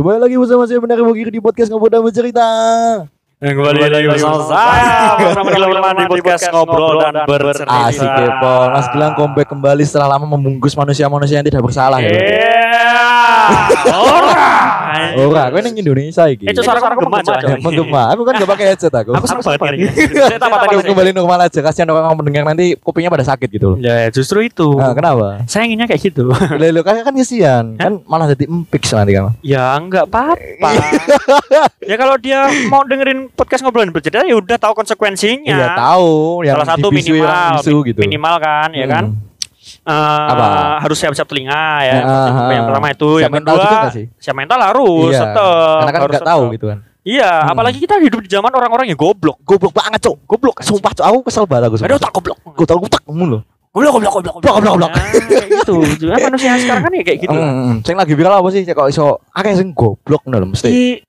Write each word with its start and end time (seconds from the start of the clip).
Kembali 0.00 0.16
lagi 0.16 0.36
bersama 0.40 0.64
saya 0.64 0.80
Benar 0.80 1.00
Bogir 1.04 1.28
di 1.28 1.40
podcast 1.44 1.68
Ngobrol 1.68 1.92
dan 1.92 2.00
Bercerita. 2.00 2.48
Dan 3.40 3.56
kembali 3.56 3.88
lagi 3.88 4.04
bersama 4.04 4.44
saya 4.52 5.16
bersama 5.16 5.48
Gilman 5.56 5.96
di 5.96 6.04
podcast 6.12 6.44
ngobrol 6.52 7.00
dan 7.00 7.24
bercerita. 7.24 7.88
Asik 7.88 8.04
kepo. 8.04 8.56
Mas 8.68 8.86
Gilang 8.92 9.16
comeback 9.16 9.48
kembali 9.48 9.80
setelah 9.80 10.12
lama 10.12 10.28
membungkus 10.36 10.76
manusia-manusia 10.76 11.40
yang 11.40 11.48
tidak 11.48 11.64
bersalah 11.64 12.04
ya. 12.04 12.12
Iya. 12.20 13.00
Ora. 13.96 14.79
Ora, 15.20 15.50
kowe 15.50 15.60
ning 15.60 15.76
Indonesia 15.78 16.24
iki. 16.26 16.44
Eh, 16.48 16.52
itu 16.52 16.60
suara 16.62 16.78
kamu 16.82 17.06
menggema. 17.06 17.34
Ya, 17.40 17.56
menggema. 17.58 18.02
Aku 18.14 18.22
kan 18.26 18.32
gak 18.38 18.50
pakai 18.50 18.66
headset 18.74 18.94
aku. 18.94 19.10
Aku 19.16 19.26
seneng 19.26 19.44
banget 19.44 19.74
ini. 19.76 19.86
Saya 20.30 20.38
tadi? 20.38 20.76
Aku 20.76 20.82
kembali 20.92 21.10
normal 21.14 21.38
aja. 21.46 21.60
Kasihan 21.62 21.88
orang 21.90 22.14
mendengar 22.16 22.42
nanti 22.46 22.74
kupingnya 22.78 23.10
pada 23.10 23.24
sakit 23.26 23.48
gitu 23.50 23.74
loh. 23.74 23.78
Ya, 23.78 24.08
justru 24.10 24.44
itu. 24.44 24.76
Nah, 24.76 24.92
kenapa? 24.92 25.44
Saya 25.46 25.66
inginnya 25.68 25.86
kayak 25.86 26.00
gitu. 26.00 26.30
Lelo 26.58 26.80
kan 26.86 27.00
kan 27.02 27.14
kasihan. 27.14 27.76
Kan 27.76 28.02
malah 28.06 28.30
jadi 28.32 28.46
empik 28.48 28.82
nanti 28.90 29.12
kan. 29.14 29.24
Ya 29.40 29.64
enggak 29.78 30.06
apa-apa. 30.10 30.70
ya 31.90 31.96
kalau 31.96 32.16
dia 32.18 32.50
mau 32.68 32.82
dengerin 32.84 33.30
podcast 33.32 33.62
ngobrol 33.62 33.86
dan 33.86 33.92
bercerita 33.94 34.26
ya 34.26 34.36
udah 34.36 34.58
tahu 34.58 34.72
konsekuensinya. 34.76 35.56
Iya 35.56 35.68
tahu 35.76 36.42
yang 36.44 36.56
Salah 36.60 36.68
satu 36.76 36.88
minimal, 36.92 37.62
gitu. 37.86 38.00
minimal 38.02 38.34
kan, 38.42 38.68
ya 38.74 38.86
kan. 38.88 39.29
Hmm. 39.80 39.90
Eh, 39.90 40.28
Apa? 40.30 40.46
harus 40.84 40.96
siap-siap 40.96 41.24
telinga 41.24 41.64
ya. 41.80 41.94
Ya, 41.96 42.02
ah, 42.04 42.52
yang 42.52 42.68
pertama 42.68 42.86
itu, 42.92 43.10
Siap 43.16 43.22
yang 43.22 43.32
kedua 43.34 43.56
juga 43.58 43.88
sih? 43.90 44.06
siap 44.16 44.36
mental 44.36 44.60
harus 44.60 45.10
Iya. 45.10 45.20
tetep, 45.24 45.78
Karena 45.80 45.90
kan 45.90 46.00
harus 46.00 46.14
nggak 46.14 46.30
tahu 46.30 46.42
gitu 46.52 46.66
kan. 46.68 46.78
Iya, 47.00 47.30
Hmm. 47.32 47.50
apalagi 47.50 47.78
kita 47.80 47.94
hidup 47.96 48.20
di 48.20 48.28
zaman 48.28 48.52
orang-orang 48.52 48.86
yang 48.86 49.00
goblok. 49.00 49.40
Goblok 49.40 49.72
banget, 49.72 50.04
Cok. 50.04 50.16
Goblok, 50.28 50.60
Sumpah, 50.60 50.92
Cok. 50.92 51.06
Aku 51.06 51.18
kesel 51.24 51.44
banget 51.48 51.72
aku. 51.72 51.74
Ada 51.80 51.96
otak 51.96 52.12
goblok. 52.12 52.38
Aku 52.44 52.64
tahu 52.68 52.78
otak 52.84 53.02
mulu. 53.08 53.40
Goblok, 53.72 53.92
goblok, 53.96 54.12
goblok, 54.12 54.34
Goblok, 54.36 54.52
goblok, 54.52 54.72
goblok. 54.76 54.92
Nah, 54.92 55.46
gitu. 55.48 55.74
Juga 55.96 56.14
manusia 56.20 56.50
sekarang 56.60 56.82
kan 56.84 56.92
ya 56.92 57.02
kayak 57.02 57.18
gitu. 57.24 57.32
lah. 57.32 57.48
Hmm, 57.48 57.74
sing 57.80 57.96
lagi 57.96 58.12
viral 58.12 58.34
apa 58.36 58.48
sih? 58.52 58.62
Kok 58.62 58.86
iso 58.86 59.04
akeh 59.32 59.52
sing 59.56 59.72
goblok 59.72 60.22
ngono 60.28 60.52
mesti. 60.52 61.00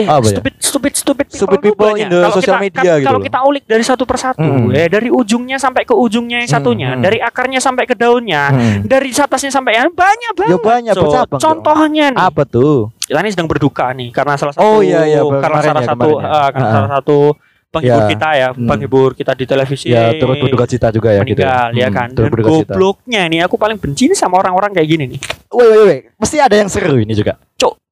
Eh, 0.00 0.06
Apa 0.06 0.22
ya? 0.22 0.30
stupid, 0.32 0.54
stupid, 0.56 0.92
stupid 0.94 1.26
people, 1.26 1.38
Stupid 1.38 1.60
people 1.60 1.88
banyak. 1.88 2.00
in 2.00 2.06
the 2.06 2.20
Kalau 2.20 2.34
social 2.34 2.56
kita- 2.56 2.62
media 2.62 2.80
kan- 2.80 2.96
gitu 2.96 3.06
Kalau 3.06 3.18
loh. 3.18 3.26
kita 3.26 3.38
ulik 3.42 3.64
dari 3.64 3.84
satu 3.84 4.04
persatu, 4.04 4.40
Hmm. 4.42 4.70
ya 4.70 4.86
dari 4.86 5.08
ujungnya 5.08 5.56
sampai 5.56 5.82
ke 5.82 5.92
ujungnya 5.92 6.38
yang 6.38 6.48
Hmm, 6.48 6.56
satunya, 6.56 6.90
hmm. 6.92 7.02
dari 7.02 7.18
akarnya 7.18 7.58
sampai 7.58 7.84
ke 7.84 7.94
daunnya, 7.94 8.42
Hmm. 8.48 8.78
dari 8.82 9.08
atasnya 9.10 9.50
sampai 9.50 9.72
yang 9.76 9.90
banyak 9.90 10.32
banget. 10.32 10.52
Ya 10.52 10.58
banyak, 10.58 10.94
Cok. 10.94 11.04
bercabang, 11.04 11.28
Cok. 11.30 11.42
Contohnya 11.42 12.06
nih, 12.10 12.20
Apa 12.22 12.42
tuh? 12.44 12.88
kita 13.00 13.18
ini 13.18 13.30
sedang 13.30 13.46
berduka 13.46 13.86
nih 13.90 14.08
karena 14.10 14.34
salah 14.34 14.52
satu 14.52 14.64
Oh, 14.64 14.78
iya, 14.80 15.04
iya, 15.04 15.20
karena 15.20 15.60
salah 15.60 15.82
ya, 15.82 15.88
satu 15.90 16.08
ya. 16.14 16.24
ah, 16.24 16.48
karena 16.48 16.66
Ah. 16.66 16.74
salah 16.74 16.90
satu 16.96 17.18
penghibur 17.70 18.02
Ya. 18.02 18.08
kita 18.08 18.28
ya, 18.34 18.48
Hmm. 18.50 18.66
penghibur 18.66 19.10
kita 19.14 19.32
di 19.32 19.44
televisi. 19.44 19.86
Ya 19.88 20.10
turut 20.16 20.38
berduka 20.38 20.66
cita 20.66 20.90
juga 20.90 21.14
ya 21.14 21.22
gitu. 21.22 21.38
meninggal 21.38 21.68
ya 21.72 21.86
Hmm, 21.86 21.94
kan. 21.94 22.08
Turut 22.10 22.30
Dan 22.32 22.42
gobloknya 22.42 23.22
nih 23.26 23.40
aku 23.44 23.54
paling 23.54 23.78
benci 23.78 24.10
sama 24.10 24.38
orang-orang 24.38 24.74
kayak 24.74 24.88
gini 24.88 25.04
nih. 25.06 25.20
Woi 25.50 25.66
woi 25.66 25.78
woi, 25.84 25.98
mesti 26.16 26.36
ada 26.38 26.54
yang 26.54 26.66
seru 26.66 26.98
ini 26.98 27.14
juga. 27.14 27.38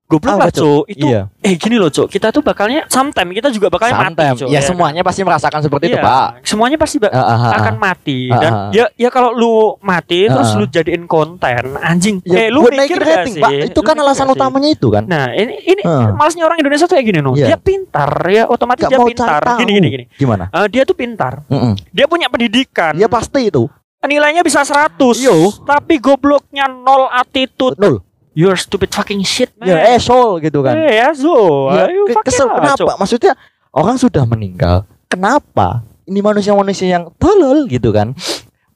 Goblok 0.08 0.34
Apa, 0.34 0.42
lah, 0.42 0.50
Cok. 0.50 0.82
Itu 0.88 1.04
Iya. 1.04 1.28
eh 1.38 1.52
gini 1.54 1.76
loh, 1.76 1.92
Cok. 1.92 2.08
Kita 2.08 2.32
tuh 2.32 2.40
bakalnya 2.40 2.88
sometime 2.88 3.28
kita 3.28 3.52
juga 3.52 3.68
bakalnya 3.68 4.00
Sometimes. 4.00 4.16
mati, 4.16 4.40
Cok. 4.40 4.48
Ya 4.48 4.60
semuanya 4.64 5.02
pasti 5.04 5.20
merasakan 5.20 5.60
seperti 5.60 5.84
itu, 5.86 6.00
Iya, 6.00 6.08
Pak. 6.08 6.28
Semuanya 6.40 6.76
pasti 6.80 6.96
ba- 6.96 7.12
Ah, 7.12 7.20
ah, 7.20 7.28
ah, 7.28 7.52
akan 7.60 7.74
ah. 7.76 7.80
mati 7.82 8.18
Ah, 8.26 8.40
dan 8.40 8.50
ah. 8.50 8.70
ya 8.72 8.84
ya 8.96 9.08
kalau 9.08 9.36
lu 9.36 9.52
mati 9.78 10.24
terus 10.24 10.48
Ah. 10.48 10.56
lu 10.56 10.64
jadiin 10.64 11.04
konten 11.04 11.76
anjing. 11.76 12.24
Ya, 12.24 12.38
eh 12.38 12.48
lu 12.48 12.64
mikir 12.64 12.72
naikin 12.72 12.96
gak 12.96 13.04
rating, 13.20 13.34
sih? 13.36 13.42
Pak. 13.44 13.50
Itu 13.68 13.80
Lu 13.80 13.84
kan 13.84 13.96
alasan 13.98 14.26
utamanya 14.28 14.68
itu 14.70 14.88
kan. 14.88 15.04
Nah, 15.04 15.28
ini 15.30 15.60
ini 15.62 15.82
Ah. 15.84 16.08
malasnya 16.10 16.42
orang 16.42 16.56
Indonesia 16.56 16.88
tuh 16.88 16.96
kayak 16.96 17.04
gini, 17.06 17.20
no. 17.20 17.36
Iya. 17.36 17.52
Dia 17.52 17.58
pintar, 17.60 18.10
ya 18.26 18.48
otomatis 18.48 18.80
Gak 18.80 18.90
dia 18.90 18.98
pintar. 19.04 19.40
Gini 19.60 19.72
gini 19.74 19.88
gini. 19.92 20.04
Gimana? 20.10 20.48
Eh, 20.48 20.66
dia 20.72 20.82
tuh 20.82 20.96
pintar. 20.96 21.44
Mm-mm. 21.46 21.76
Dia 21.92 22.08
punya 22.08 22.32
pendidikan. 22.32 22.96
Ya 22.96 23.06
pasti 23.06 23.52
itu. 23.52 23.68
Nilainya 24.00 24.40
bisa 24.40 24.64
100. 24.64 25.20
Yo. 25.20 25.52
Tapi 25.66 25.98
gobloknya 25.98 26.64
nol 26.64 27.12
attitude. 27.12 27.76
Nol. 27.76 28.00
You're 28.38 28.54
stupid 28.54 28.94
fucking 28.94 29.26
shit, 29.26 29.50
man. 29.58 29.66
Ya 29.66 29.98
esol 29.98 30.38
gitu 30.38 30.62
kan. 30.62 30.78
Eh, 30.78 31.02
ya, 31.02 31.10
so. 31.10 31.74
Ya, 31.74 31.90
Ayo, 31.90 32.06
ke- 32.06 32.14
fuck 32.14 32.22
kesel 32.22 32.46
kenapa? 32.46 32.94
Maksudnya 32.94 33.34
orang 33.74 33.98
sudah 33.98 34.22
meninggal. 34.22 34.86
Kenapa? 35.10 35.82
Ini 36.06 36.22
manusia-manusia 36.22 36.86
yang 36.86 37.10
tolol 37.18 37.66
gitu 37.66 37.90
kan. 37.90 38.14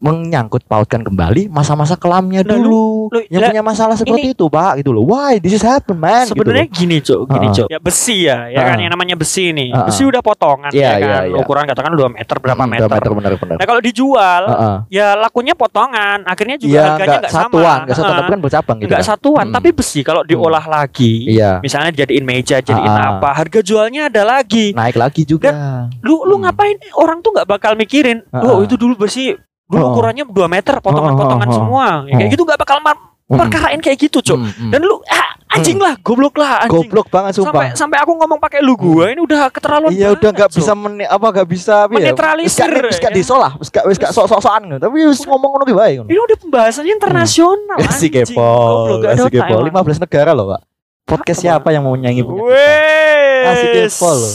Menyangkut 0.03 0.67
pautkan 0.67 1.01
kembali 1.01 1.47
masa-masa 1.47 1.95
kelamnya 1.95 2.43
dulu. 2.43 3.07
lu- 3.07 3.23
yang 3.31 3.39
lah, 3.41 3.51
punya 3.51 3.63
masalah 3.63 3.95
seperti 3.95 4.35
itu, 4.35 4.45
Pak, 4.45 4.83
gitu 4.83 4.91
loh. 4.91 5.07
Why 5.07 5.39
this 5.39 5.55
is 5.55 5.63
happen, 5.63 5.95
man? 5.95 6.27
Sebenarnya 6.27 6.67
gitu 6.67 6.75
gini 6.77 6.97
cok, 6.99 7.21
gini 7.25 7.47
cok. 7.49 7.69
Ya 7.69 7.79
besi 7.79 8.27
ya, 8.27 8.51
ya 8.51 8.61
kan 8.65 8.77
yang 8.77 8.91
namanya 8.91 9.15
besi 9.15 9.55
nih. 9.55 9.71
Ah, 9.71 9.87
Besi 9.87 10.03
ah. 10.03 10.11
udah 10.11 10.21
potongan 10.21 10.71
Iya, 10.71 10.83
ya 10.83 10.93
iya, 10.93 11.07
kan. 11.09 11.23
iya. 11.25 11.37
Ukuran 11.39 11.65
katakan 11.65 11.93
2 11.93 12.11
meter 12.11 12.37
berapa 12.37 12.59
Hmm, 12.59 12.73
meter. 12.73 12.83
Dua 12.83 12.93
meter 12.93 13.11
benar-benar. 13.15 13.57
Nah, 13.57 13.67
kalau 13.69 13.81
dijual 13.81 14.43
Heeh. 14.45 14.77
ya 14.91 15.07
lakunya 15.15 15.55
potongan, 15.55 16.19
akhirnya 16.25 16.57
juga 16.57 16.73
Iya, 16.73 16.83
harganya 16.89 17.07
nggak 17.07 17.21
nggak 17.23 17.31
sama. 17.31 17.45
satuan, 17.47 17.79
nggak 17.81 17.95
satuan, 17.95 18.17
tapi 18.17 18.27
kan 18.29 18.41
bercabang 18.43 18.77
gitu. 18.77 18.89
nggak 18.91 18.99
kan. 18.99 19.09
satuan, 19.09 19.47
Hmm. 19.47 19.55
tapi 19.55 19.69
besi 19.71 20.01
kalau 20.03 20.23
diolah 20.23 20.65
lagi, 20.67 21.13
Iya. 21.29 21.53
misalnya 21.61 21.95
jadiin 21.95 22.25
meja, 22.25 22.59
jadiin 22.59 22.91
ah. 22.91 23.17
apa, 23.17 23.29
harga 23.33 23.61
jualnya 23.63 24.11
ada 24.11 24.23
lagi. 24.25 24.75
Naik 24.75 24.99
lagi 24.99 25.23
juga. 25.23 25.55
Lu 26.01 26.25
lu 26.25 26.35
Hmm. 26.35 26.43
ngapain? 26.45 26.75
Orang 26.93 27.23
tuh 27.23 27.31
nggak 27.31 27.47
bakal 27.47 27.73
mikirin, 27.75 28.27
oh 28.35 28.59
itu 28.61 28.75
dulu 28.75 28.99
besi 28.99 29.31
dulu 29.73 29.81
Oh. 29.83 29.91
ukurannya 29.91 30.25
2 30.25 30.47
meter, 30.47 30.75
potongan-potongan 30.79 31.49
Oh, 31.49 31.51
oh, 31.51 31.57
semua. 31.57 31.87
Ya, 32.05 32.15
kayak 32.15 32.31
gitu 32.31 32.45
nggak 32.45 32.61
bakal 32.61 32.79
mar- 32.79 33.01
Hmm. 33.25 33.41
perkarain 33.41 33.81
kayak 33.81 33.97
gitu, 33.99 34.21
cok. 34.21 34.37
Hmm, 34.37 34.53
hmm. 34.53 34.71
Dan 34.71 34.81
lu 34.83 35.01
ah, 35.03 35.27
anjing 35.49 35.81
lah, 35.81 35.97
goblok 35.97 36.37
lah, 36.37 36.63
anjing. 36.63 36.85
goblok 36.85 37.09
banget 37.09 37.33
sampai 37.33 37.49
sumpah. 37.65 37.73
sampai 37.73 37.99
aku 37.99 38.13
ngomong 38.13 38.37
pakai 38.37 38.61
lu 38.61 38.77
gua 38.77 39.09
ini 39.09 39.19
udah 39.19 39.49
keterlaluan 39.49 39.89
Iya 39.89 40.13
udah 40.13 40.31
nggak 40.31 40.51
bisa 40.53 40.73
men 40.75 41.01
apa 41.01 41.27
nggak 41.31 41.49
bisa 41.49 41.77
ya? 41.83 41.89
Menetralisir, 41.89 42.69
Wis 42.69 42.77
gak- 42.77 42.85
Wis 42.85 42.99
gak 43.01 43.09
ya. 43.09 43.17
disolah, 43.17 43.53
wis 43.57 43.69
gak 43.69 43.85
wis 43.87 43.97
gak 43.97 44.13
sok-sokan. 44.13 44.77
Tapi 44.77 44.97
wis 45.09 45.25
ngomong 45.25 45.49
ngono 45.51 45.65
ki 45.65 45.73
bae 45.73 45.93
ngono. 45.97 46.09
ini 46.09 46.21
udah 46.21 46.37
pembahasannya 46.39 46.93
internasional 46.93 47.79
Asik 47.89 48.13
anjing. 48.13 48.37
kepo, 48.37 48.45
Goblok, 48.45 48.99
gak 48.99 49.09
ada 49.09 49.17
asik 49.19 49.33
otak 49.33 49.41
kepo. 49.41 49.55
emang. 49.57 49.81
15 49.81 50.05
negara 50.05 50.31
loh, 50.31 50.47
Pak. 50.47 50.61
Podcast 51.03 51.39
Apa? 51.39 51.45
siapa 51.49 51.69
yang 51.71 51.83
mau 51.83 51.95
nyanyi 51.95 52.21
punya 52.21 52.43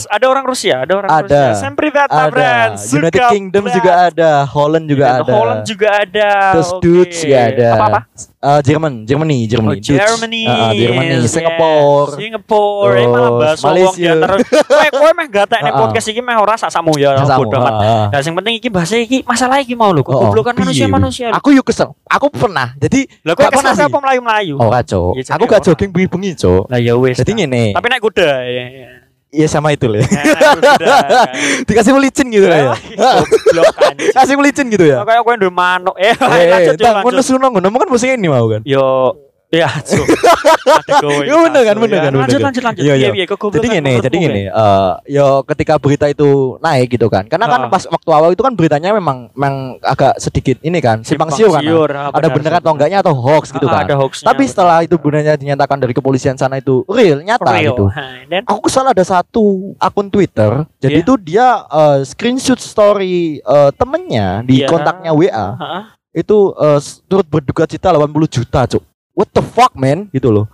Ada 0.08 0.26
orang 0.26 0.44
Rusia, 0.44 0.74
ada 0.82 0.92
orang 0.94 1.10
Ada. 1.10 1.22
Rusia. 1.22 1.42
Sempre 1.58 1.86
Vata 1.88 2.10
Ada. 2.10 2.28
Brand, 2.28 2.72
United 2.76 3.18
Suka 3.18 3.30
Kingdom 3.30 3.62
Brand. 3.62 3.76
juga 3.76 3.92
ada, 4.04 4.30
Holland 4.44 4.86
juga 4.86 5.04
Dan 5.04 5.16
ada. 5.18 5.32
Holland 5.32 5.62
juga 5.62 5.88
ada. 5.90 6.30
Terus 6.52 6.70
Oke. 6.70 6.82
Dutch 6.82 7.16
juga 7.20 7.38
ada. 7.44 7.68
Apa-apa? 7.74 8.00
Eh, 8.38 8.60
Jerman, 8.62 8.92
Germany, 9.02 9.38
Oh, 9.40 9.50
Germany, 9.50 9.76
Dutch. 9.76 9.88
Germany, 9.90 10.42
Ah, 10.46 10.70
Germany, 10.70 11.14
yes, 11.18 11.32
Singapore. 11.32 12.10
Singapore, 12.14 12.90
eh 12.94 13.04
malah 13.04 13.18
Terus 13.28 13.40
bahas 13.40 13.58
wong 13.64 13.66
di 13.66 13.74
Malaysia. 13.98 14.10
antara. 14.12 14.34
Kowe 14.62 14.88
kowe 14.94 15.10
meh 15.12 15.26
gatek 15.28 15.58
nek 15.58 15.64
Ah, 15.64 15.74
ah. 15.74 15.80
podcast 15.80 16.06
iki 16.06 16.20
meh 16.20 16.36
ora 16.36 16.54
sak 16.54 16.70
samu 16.70 16.94
ya 16.94 17.18
Sama, 17.18 17.34
bodoh 17.36 17.58
amat. 17.58 17.72
ah, 17.72 17.82
ah. 17.82 18.06
Nah, 18.08 18.20
sing 18.20 18.32
penting 18.32 18.54
iki 18.56 18.68
bahasa 18.68 18.94
iki 18.94 19.18
masalah 19.22 19.58
iki 19.58 19.74
mau 19.74 19.90
lho, 19.90 20.00
Oh, 20.00 20.06
kegoblokan 20.06 20.54
manusia-manusia. 20.56 21.34
Aku 21.34 21.50
yuk 21.50 21.66
kesel. 21.66 21.98
Aku 22.06 22.30
pernah. 22.30 22.78
Jadi 22.78 23.10
Lah 23.22 23.34
kowe 23.34 23.42
gak 23.42 23.52
pernah 23.52 23.72
kesel 23.74 23.86
apa 23.86 23.98
melayu-melayu? 24.00 24.54
Oh, 24.56 24.70
kacau. 24.70 25.02
Jadi 25.12 25.26
Aku 25.28 25.44
gak 25.44 25.52
orang. 25.56 25.66
jogging 25.66 25.90
bengi-bengi, 25.90 26.30
Cok. 26.36 26.62
Lah 26.68 26.78
ya 26.78 26.94
wis. 26.94 27.16
Jadi 27.16 27.30
ngene. 27.34 27.64
Tapi 27.74 27.86
naik 27.88 28.02
kuda 28.02 28.28
ya. 28.44 28.64
Ya. 29.28 29.44
Iya 29.44 29.46
sama 29.48 29.76
itu 29.76 29.84
lah. 29.86 30.00
Nah. 30.08 31.28
Dikasih 31.68 31.92
melicin 31.92 32.26
gitu 32.32 32.48
lah 32.48 32.58
ya. 32.58 32.74
Kasih 34.16 34.34
melicin 34.40 34.66
gitu 34.72 34.88
ya. 34.88 35.04
Kayak 35.04 35.20
kowe 35.20 35.34
ndek 35.36 35.52
manuk. 35.52 35.94
Eh, 36.00 36.16
Eh, 36.38 36.48
lanjut 36.48 36.74
tak 36.80 36.92
lanjut. 36.96 37.04
ngono 37.04 37.20
suno 37.20 37.46
ngono 37.52 37.68
kan 37.68 37.88
musuh 37.92 38.08
ini 38.08 38.28
mau 38.28 38.48
kan. 38.48 38.64
Yo 38.64 39.12
Ya, 39.48 39.64
Cuk. 39.80 40.04
Ada 40.04 40.94
kowe. 41.00 41.24
Ya 41.24 41.34
bener 41.40 41.62
kan, 41.64 41.76
bener 41.80 41.96
Ya, 41.96 42.02
kan, 42.04 42.12
Lanjut 42.12 42.36
kan. 42.36 42.46
lanjut 42.52 42.62
lanjut. 42.62 42.82
Iya, 42.84 42.94
iya. 42.94 43.08
Iya, 43.08 43.24
iya, 43.24 43.36
Jadi 43.48 43.66
gini, 43.72 43.92
jadi 43.96 44.16
gini, 44.20 44.42
eh 44.44 44.90
yo 45.08 45.40
ketika 45.48 45.80
berita 45.80 46.04
itu 46.04 46.60
naik 46.60 46.92
gitu 46.92 47.08
kan. 47.08 47.24
Karena 47.24 47.48
kan 47.48 47.60
Ah. 47.64 47.70
pas 47.72 47.88
waktu 47.88 48.10
awal 48.12 48.30
itu 48.30 48.44
kan 48.44 48.52
beritanya 48.52 48.92
memang 48.92 49.32
memang 49.32 49.54
agak 49.80 50.20
sedikit 50.20 50.60
ini 50.60 50.84
kan, 50.84 51.00
simpang 51.00 51.32
siur 51.32 51.48
kan. 51.48 51.64
ah, 51.64 52.12
Ada 52.12 52.28
bener 52.28 52.52
atau 52.60 52.76
enggaknya 52.76 53.00
atau 53.00 53.16
hoax 53.16 53.48
gitu 53.48 53.64
Ah, 53.64 53.80
kan. 53.80 53.82
Ada 53.88 53.96
hoaxnya. 53.96 54.26
Tapi 54.28 54.42
setelah 54.44 54.84
itu 54.84 55.00
benarnya 55.00 55.34
dinyatakan 55.34 55.80
dari 55.80 55.96
kepolisian 55.96 56.36
sana 56.36 56.60
itu 56.60 56.84
real, 56.84 57.24
nyata 57.24 57.48
gitu. 57.64 57.88
Dan 58.28 58.44
Aku 58.44 58.60
kesal 58.60 58.84
ada 58.84 59.00
satu 59.00 59.72
akun 59.80 60.12
Twitter. 60.12 60.68
Jadi 60.76 60.92
Iya. 60.92 61.02
itu 61.02 61.12
dia 61.16 61.46
eh, 61.64 61.98
screenshot 62.04 62.60
story 62.60 63.40
eh, 63.40 63.70
temennya 63.72 64.44
di 64.44 64.60
Iya. 64.60 64.68
kontaknya 64.68 65.16
WA. 65.16 65.46
Itu 66.10 66.52
turut 67.06 67.24
berduka 67.24 67.64
cita 67.64 67.88
80 67.88 68.28
juta, 68.28 68.68
Cuk. 68.68 68.84
What 69.18 69.34
the 69.34 69.42
fuck, 69.42 69.74
man? 69.74 70.06
Gitu 70.08 70.30
loh. 70.30 70.46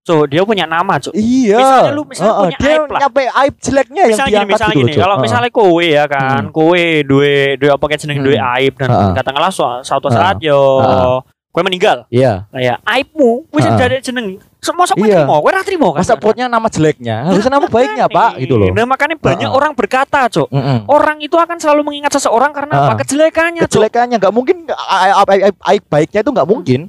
So, 0.00 0.24
dia 0.24 0.44
punya 0.44 0.64
nama, 0.64 0.96
Cuk. 0.96 1.12
Iya. 1.12 1.56
Misalnya 1.56 1.92
lu- 1.92 2.08
misalnya 2.08 2.32
Heeh, 2.32 2.40
punya 2.40 2.58
dia 2.58 2.68
aib 2.72 2.84
lah. 2.84 3.00
nyampe 3.00 3.22
aib 3.30 3.54
jeleknya 3.60 4.00
yang 4.00 4.10
misalnya 4.10 4.32
diangkat 4.32 4.48
misalnya 4.50 4.74
gitu 4.74 4.80
gini, 4.80 4.92
kalau 4.96 5.14
Heeh. 5.14 5.24
misalnya 5.24 5.50
kowe 5.52 5.84
ya 5.86 6.04
kan, 6.04 6.40
Hmm. 6.40 6.52
kowe 6.52 6.84
duwe 7.04 7.34
duwe 7.56 7.70
apa 7.70 7.84
kayak 7.84 8.00
jeneng 8.00 8.18
duwe 8.20 8.36
Hmm. 8.36 8.52
aib 8.56 8.72
dan 8.76 8.88
Heeh. 8.90 9.10
katakanlah 9.14 9.52
su- 9.52 9.80
suatu 9.80 10.08
saat 10.08 10.36
yo 10.40 10.56
Heeh. 10.80 11.16
kowe 11.48 11.62
meninggal. 11.62 12.08
Iya. 12.08 12.48
Nah 12.48 12.60
ya, 12.60 12.74
aibmu 12.82 13.44
wis 13.52 13.64
Heeh. 13.64 13.76
dari 13.76 13.96
jeneng 14.00 14.26
Semua 14.60 14.84
sok 14.84 15.00
Iya. 15.00 15.24
trimo, 15.24 15.40
kowe 15.40 15.52
ra 15.52 15.64
trimo 15.64 15.88
kan. 15.96 16.04
Masa 16.04 16.20
potnya 16.20 16.44
nama 16.44 16.68
jeleknya, 16.68 17.24
harusnya 17.24 17.48
nama 17.48 17.64
baiknya, 17.64 18.04
Pak, 18.12 18.44
gitu 18.44 18.60
loh. 18.60 18.68
Nah, 18.68 18.84
makanya 18.84 19.16
banyak 19.16 19.48
Heeh. 19.48 19.56
orang 19.56 19.72
berkata, 19.72 20.28
Cok. 20.28 20.52
Mm-mm. 20.52 20.84
Orang 20.84 21.16
itu 21.16 21.32
akan 21.32 21.56
selalu 21.56 21.80
mengingat 21.80 22.12
seseorang 22.12 22.52
karena 22.52 22.76
Heeh. 22.76 22.88
apa? 22.92 23.00
Kejelekannya, 23.00 23.64
Cok. 23.64 23.72
Kejelekannya 23.72 24.16
nggak 24.20 24.34
mungkin 24.36 24.68
aib, 24.68 25.24
aib, 25.32 25.42
aib, 25.48 25.56
aib 25.64 25.84
baiknya 25.88 26.20
itu 26.20 26.28
nggak 26.28 26.44
mungkin. 26.44 26.80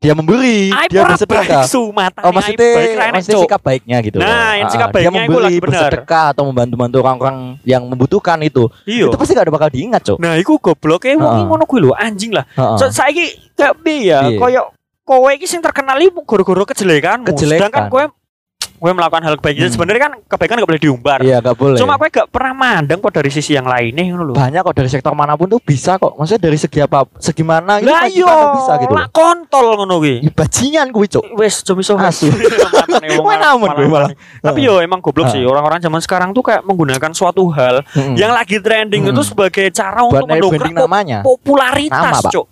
Dia 0.00 0.16
memberi, 0.16 0.72
dia 0.88 1.04
bersedekah. 1.04 1.68
baik, 1.68 2.24
Oh 2.24 2.32
maksudnya, 2.32 2.72
baik 2.72 3.12
maksudnya 3.20 3.36
Cok. 3.36 3.44
sikap 3.44 3.60
baiknya 3.60 3.96
gitu. 4.00 4.16
Nah, 4.16 4.56
yang 4.56 4.64
Ah, 4.64 4.72
sikap 4.72 4.88
dia 4.88 4.96
baiknya 4.96 5.12
itu 5.12 5.28
memberi, 5.28 5.44
lagi 5.44 5.60
bersedekah 5.60 6.24
atau 6.32 6.42
membantu-bantu 6.48 6.96
orang-orang 7.04 7.36
yang 7.68 7.84
membutuhkan 7.84 8.40
itu. 8.40 8.72
Iya. 8.88 9.12
Itu 9.12 9.20
pasti 9.20 9.36
gak 9.36 9.44
ada 9.44 9.52
bakal 9.52 9.68
diingat, 9.68 10.00
Cok. 10.00 10.16
Nah, 10.16 10.40
iku 10.40 10.56
goblok 10.56 11.04
e 11.04 11.20
wong 11.20 11.28
Heeh. 11.28 11.44
ngono 11.52 11.68
kuwi 11.68 11.84
lho, 11.84 11.92
anjing 11.92 12.32
lah. 12.32 12.48
So, 12.80 12.88
saiki 12.88 13.28
gak 13.52 13.76
ya, 14.08 14.24
Iya. 14.24 14.40
koyo 14.40 14.62
kowe 15.04 15.28
iki 15.36 15.44
sing 15.44 15.60
terkenal 15.60 16.00
iki 16.00 16.16
gara-gara 16.24 16.64
kejelekanmu. 16.72 17.26
Kejelekan. 17.36 17.68
Sedangkan 17.68 17.84
kowe 17.92 18.04
kowe 18.80 18.90
melakukan 18.96 19.22
hal 19.28 19.34
kebaikan. 19.36 19.68
Hmm. 19.68 19.74
Sebenarnya 19.76 20.02
kan 20.08 20.12
kebaikan 20.24 20.56
gak 20.64 20.70
boleh 20.72 20.82
diumbar. 20.82 21.18
Iya, 21.20 21.44
gak 21.44 21.56
boleh. 21.60 21.76
Cuma 21.76 22.00
kowe 22.00 22.08
gak 22.08 22.28
pernah 22.32 22.52
mandang 22.56 22.98
kok 23.04 23.12
dari 23.12 23.28
sisi 23.28 23.52
yang 23.52 23.68
lainnya 23.68 24.16
lho. 24.16 24.32
banyak 24.32 24.64
kok 24.64 24.72
dari 24.72 24.88
sektor 24.88 25.12
mana 25.12 25.36
pun 25.36 25.52
tuh 25.52 25.60
bisa 25.60 26.00
kok. 26.00 26.16
Maksudnya 26.16 26.40
dari 26.48 26.56
segi 26.56 26.80
apa, 26.80 27.04
segi 27.20 27.44
mana 27.44 27.76
itu 27.76 27.92
Lah 27.92 28.08
pasti 28.08 28.24
iya, 28.24 28.36
bisa 28.56 28.72
gitu. 28.80 28.92
lah 28.96 29.06
kontol 29.12 29.66
ngono 29.76 30.00
kuwi. 30.00 30.24
Ya, 30.24 30.32
bajingan 30.32 30.88
kuwi, 30.90 31.06
Cok. 31.12 31.24
Wes 31.36 31.54
cuma 31.60 31.80
iso 31.84 31.94
Asu. 32.00 32.32
Namun 33.44 33.68
kowe 33.76 33.86
malah. 33.86 34.10
Tapi 34.40 34.60
yo 34.64 34.80
emang 34.80 35.04
goblok 35.04 35.28
sih 35.28 35.44
orang-orang 35.44 35.84
zaman 35.84 36.00
sekarang 36.00 36.32
tuh 36.32 36.40
kayak 36.40 36.64
menggunakan 36.64 37.12
suatu 37.12 37.52
hal 37.52 37.84
Mm-mm. 37.92 38.16
yang 38.16 38.32
lagi 38.32 38.56
trending 38.58 39.12
itu 39.12 39.22
sebagai 39.22 39.68
cara 39.68 40.00
untuk 40.00 40.24
mendongkrak 40.24 40.72
popularitas. 41.20 42.24
Cok. 42.32 42.46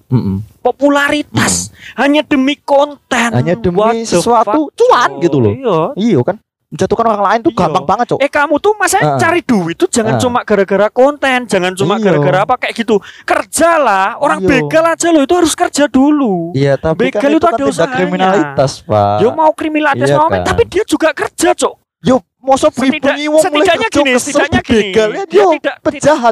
Popularitas 0.68 1.72
hanya 1.96 2.20
demi 2.20 2.60
konten. 2.60 3.30
Hanya 3.32 3.56
demi 3.56 3.80
What 3.80 3.96
sesuatu 4.04 4.68
cuan 4.70 5.16
Cok. 5.16 5.22
gitu 5.24 5.36
loh. 5.40 5.52
Iya. 5.52 5.78
Iya 5.96 6.20
kan? 6.20 6.36
Menjatuhkan 6.68 7.06
orang 7.08 7.24
lain 7.24 7.40
tuh 7.40 7.52
Iya. 7.52 7.60
gampang 7.64 7.84
banget, 7.88 8.06
Cok. 8.12 8.18
Eh 8.20 8.28
kamu 8.28 8.54
tuh 8.60 8.72
masa 8.76 9.00
Heeh. 9.00 9.16
cari 9.16 9.40
duit 9.40 9.72
tuh 9.74 9.88
jangan 9.88 10.14
Heeh. 10.14 10.22
cuma 10.22 10.44
gara-gara 10.44 10.88
konten, 10.88 11.48
jangan 11.48 11.72
cuma 11.72 11.96
Iya. 11.96 12.04
gara-gara 12.04 12.38
apa 12.44 12.54
kayak 12.60 12.74
gitu. 12.76 13.00
Kerjalah, 13.24 14.20
orang 14.20 14.44
Iya. 14.44 14.48
begal 14.50 14.84
aja 14.84 15.08
loh 15.08 15.22
itu 15.24 15.34
harus 15.34 15.54
kerja 15.56 15.84
dulu. 15.88 16.52
Iya, 16.52 16.76
tapi 16.76 17.08
kan 17.08 17.24
Begal 17.24 17.30
itu 17.32 17.38
itu 17.38 17.46
kan 17.48 17.54
ada 17.56 17.64
usahanya. 17.64 17.96
kriminalitas, 17.96 18.72
Pak. 18.84 19.16
Yo 19.24 19.28
mau 19.32 19.50
kriminalitas 19.56 20.12
Iya 20.12 20.20
mau 20.20 20.28
kan. 20.28 20.44
tapi 20.44 20.62
dia 20.68 20.84
juga 20.84 21.08
kerja, 21.16 21.56
Cok. 21.56 21.74
Yo, 21.98 22.20
mosok 22.38 22.70
Setidak- 22.70 23.16
setidaknya 23.18 23.88
gini, 23.90 24.10
setidaknya 24.14 24.62
gini. 24.62 24.92
Dia 24.94 25.06
dia 25.26 25.44
tidak- 25.56 25.78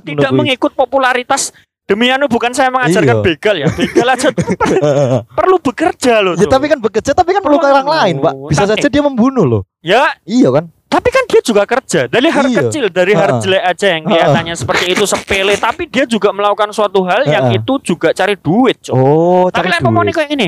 Tidak 0.05 0.31
gue. 0.31 0.37
mengikut 0.37 0.73
popularitas 0.73 1.51
demi 1.87 2.07
anu 2.09 2.27
bukan 2.27 2.51
saya 2.51 2.69
mengajarkan 2.69 3.17
Iya. 3.17 3.25
begal 3.25 3.55
ya. 3.57 3.67
Begal 3.71 4.07
aja 4.09 4.29
per- 4.29 4.59
perlu 5.39 5.57
bekerja 5.61 6.19
loh. 6.19 6.35
Ya 6.35 6.45
tapi 6.45 6.67
kan 6.67 6.79
bekerja 6.79 7.11
tapi 7.13 7.31
kan 7.31 7.41
perlu 7.41 7.57
orang 7.57 7.87
lain, 7.87 8.15
Pak. 8.19 8.33
Bisa 8.51 8.63
Tapi- 8.65 8.77
saja 8.77 8.89
dia 8.89 9.01
membunuh 9.01 9.45
loh. 9.45 9.63
ya 9.81 10.11
Iya 10.23 10.51
kan? 10.53 10.67
Tapi 10.87 11.09
kan 11.09 11.27
dia 11.27 11.41
juga 11.41 11.63
kerja 11.65 12.07
dari 12.07 12.27
hal 12.27 12.47
Iya. 12.47 12.59
kecil, 12.63 12.85
dari 12.89 13.13
hal 13.13 13.29
Ha-ha. 13.29 13.43
jelek 13.43 13.63
aja 13.65 13.87
yang 13.89 14.03
kelihatannya 14.05 14.55
seperti 14.55 14.85
itu 14.89 15.05
sepele, 15.05 15.55
tapi 15.57 15.87
dia 15.87 16.07
juga 16.07 16.31
melakukan 16.31 16.71
suatu 16.71 17.03
hal 17.03 17.23
yang 17.25 17.51
Ha-ha. 17.51 17.59
itu 17.59 17.75
juga 17.85 18.11
cari 18.11 18.35
duit, 18.35 18.79
Cok. 18.81 18.95
Oh, 18.95 19.47
tapi 19.49 19.67
cari 19.69 19.83
mau 19.85 19.91
duit. 20.01 20.15
kayak 20.15 20.31
gini, 20.31 20.47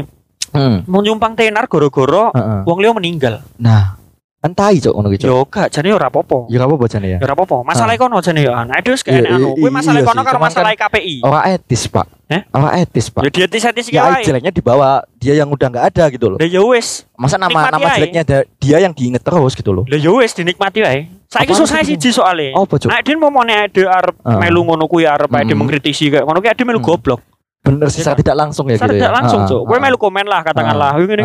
Hmm. 0.48 0.86
mau 0.86 1.02
nyumpang 1.02 1.34
tenar 1.34 1.66
goro-goro 1.66 2.30
Heeh. 2.30 2.62
wong 2.64 2.78
liya 2.78 2.94
meninggal. 2.94 3.34
Nah, 3.56 3.97
entai 4.38 4.78
cok 4.78 4.94
ngono 4.94 5.08
ki 5.08 5.18
cok. 5.18 5.28
Yo 5.28 5.36
gak 5.44 5.68
jane 5.68 5.90
ora 5.90 6.06
apa-apa. 6.06 6.46
Ya 6.46 6.62
apa 6.62 6.74
bocane 6.74 7.08
ya? 7.08 7.18
Ya 7.18 7.26
ora 7.26 7.34
apa-apa. 7.34 7.66
Masalah 7.66 7.94
kono 7.94 8.22
jane 8.22 8.40
yo 8.40 8.54
ana. 8.54 8.78
Itu 8.78 8.94
wis 8.94 9.02
Iya, 9.02 9.18
kene 9.18 9.28
anu. 9.28 9.48
iya, 9.50 9.58
Kuwi 9.58 9.70
masalah 9.70 9.98
iya 9.98 10.06
kono 10.06 10.20
sih. 10.20 10.26
karo 10.26 10.36
Cuman 10.38 10.46
masalah 10.48 10.70
kan- 10.70 10.80
KPI. 10.88 11.14
Orang 11.20 11.42
etis, 11.48 11.82
Pak. 11.86 12.06
Eh? 12.28 12.40
Orang 12.48 12.72
etis, 12.76 13.06
Pak. 13.08 13.22
Ya 13.24 13.30
dia 13.30 13.44
etis-etis 13.44 13.86
iki 13.86 13.96
Ya 13.96 14.04
wae. 14.06 14.22
jeleknya 14.22 14.52
dibawa 14.52 14.88
dia 15.14 15.34
yang 15.34 15.48
udah 15.48 15.66
nggak 15.66 15.84
ada 15.90 16.04
gitu 16.08 16.26
loh. 16.28 16.38
Lah 16.38 16.46
ya 16.46 16.62
wis. 16.62 17.02
Masa 17.12 17.34
nama 17.34 17.66
nama 17.66 17.88
jeleknya 17.92 18.22
dia 18.54 18.76
yang 18.78 18.94
diinget 18.94 19.20
terus 19.20 19.52
gitu 19.52 19.70
loh. 19.72 19.82
Lah 19.84 19.96
ya 19.96 20.10
wis 20.12 20.30
dinikmati 20.32 20.78
wae. 20.80 21.10
Saiki 21.28 21.52
susah 21.52 21.82
siji 21.82 22.08
soalnya. 22.08 22.54
Oh, 22.54 22.64
cok. 22.64 22.88
Nek 22.88 23.02
Din 23.02 23.18
momone 23.18 23.52
ade 23.52 23.84
arep 23.84 24.16
Heeh. 24.16 24.38
melu 24.38 24.64
ngono 24.64 24.86
kuwi 24.86 25.04
arep 25.04 25.28
ade 25.28 25.52
Mm. 25.52 25.60
mengkritisi 25.60 26.08
kayak 26.08 26.24
ngono 26.24 26.38
ki 26.38 26.48
ade 26.48 26.62
melu 26.62 26.78
Mm. 26.78 26.86
goblok. 26.86 27.20
Bener 27.58 27.90
sih 27.90 27.98
Iya 27.98 28.06
secara 28.06 28.16
tidak 28.16 28.36
langsung 28.38 28.64
ya 28.64 28.78
Secara 28.78 28.86
gitu. 28.88 29.02
tidak 29.02 29.12
ya. 29.12 29.16
langsung, 29.18 29.40
Heeh, 29.42 29.50
Cok. 29.50 29.60
Kowe 29.60 29.74
heeh. 29.74 29.82
melu 29.82 29.98
komen 29.98 30.24
lah 30.24 30.40
katakanlah. 30.40 30.90
Ngene 30.96 31.22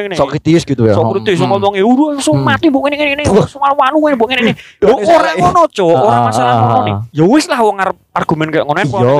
ngene. 0.00 0.14
Sok 0.14 0.28
kritis 0.30 0.62
gitu 0.62 0.82
ya. 0.86 0.94
Sok 0.94 1.06
kritis, 1.12 1.34
sok 1.34 1.44
Hmm. 1.44 1.52
ngomong 1.58 1.74
ya 1.74 1.84
udah 1.84 2.06
langsung 2.14 2.36
Hmm. 2.36 2.46
mati 2.46 2.66
mbok 2.70 2.82
ngene 2.86 2.96
ngene 2.96 3.10
ngene. 3.12 3.24
Wah. 3.26 3.42
Langsung 3.42 3.60
malu 3.60 3.98
ngene 4.00 4.14
mbok 4.16 4.28
ngene 4.30 4.40
ngene. 4.40 4.54
Lho 4.54 4.86
Indonesia 4.94 5.12
ora 5.12 5.22
kayak- 5.26 5.38
ngono, 5.42 5.60
Cok. 5.68 5.96
Ora 5.98 6.08
Ah, 6.08 6.22
masalah 6.24 6.48
ah, 6.48 6.56
ngono 6.56 6.72
ah. 6.72 6.82
nih. 6.84 6.94
Ya 7.12 7.24
wis 7.26 7.44
lah 7.44 7.58
wong 7.58 7.76
argumen 8.14 8.48
kayak 8.48 8.64
ngono 8.64 8.78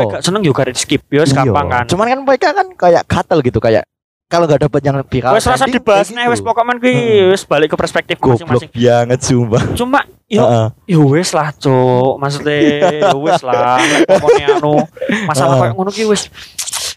gak 0.08 0.22
seneng 0.22 0.40
yo 0.40 0.52
gak 0.54 0.66
skip 0.72 1.02
Iya. 1.10 1.26
gampang 1.34 1.66
kan. 1.68 1.84
Cuman 1.84 2.06
kan 2.06 2.18
mereka 2.22 2.48
kan 2.54 2.66
kayak 2.72 3.02
katel 3.04 3.38
gitu 3.42 3.58
kayak 3.58 3.82
kalau 4.24 4.44
nggak 4.48 4.66
dapat 4.66 4.80
yang 4.82 4.96
viral. 5.04 5.32
Wes 5.32 5.46
rasa 5.46 5.68
dibahas 5.68 6.08
nih 6.10 6.24
gitu. 6.24 6.32
wes 6.32 6.40
pokoknya 6.40 6.74
kuwi 6.80 6.92
Hmm. 6.92 7.30
wis 7.30 7.42
balik 7.44 7.68
ke 7.70 7.76
perspektif 7.76 8.16
masing-masing. 8.18 8.70
banget 8.72 9.20
sumpah. 9.22 9.62
Cuma 9.76 10.00
yo 10.26 10.44
ya 10.84 10.98
wis 10.98 11.30
lah, 11.30 11.52
Cok. 11.52 12.18
Maksudnya 12.18 12.56
ya 12.90 13.14
wis 13.14 13.40
lah. 13.40 13.78
Pokoknya 14.10 14.46
anu 14.58 14.82
masalah 15.28 15.54
kayak 15.60 15.74
ngono 15.76 15.90
ki 15.90 16.04
wis 16.04 16.26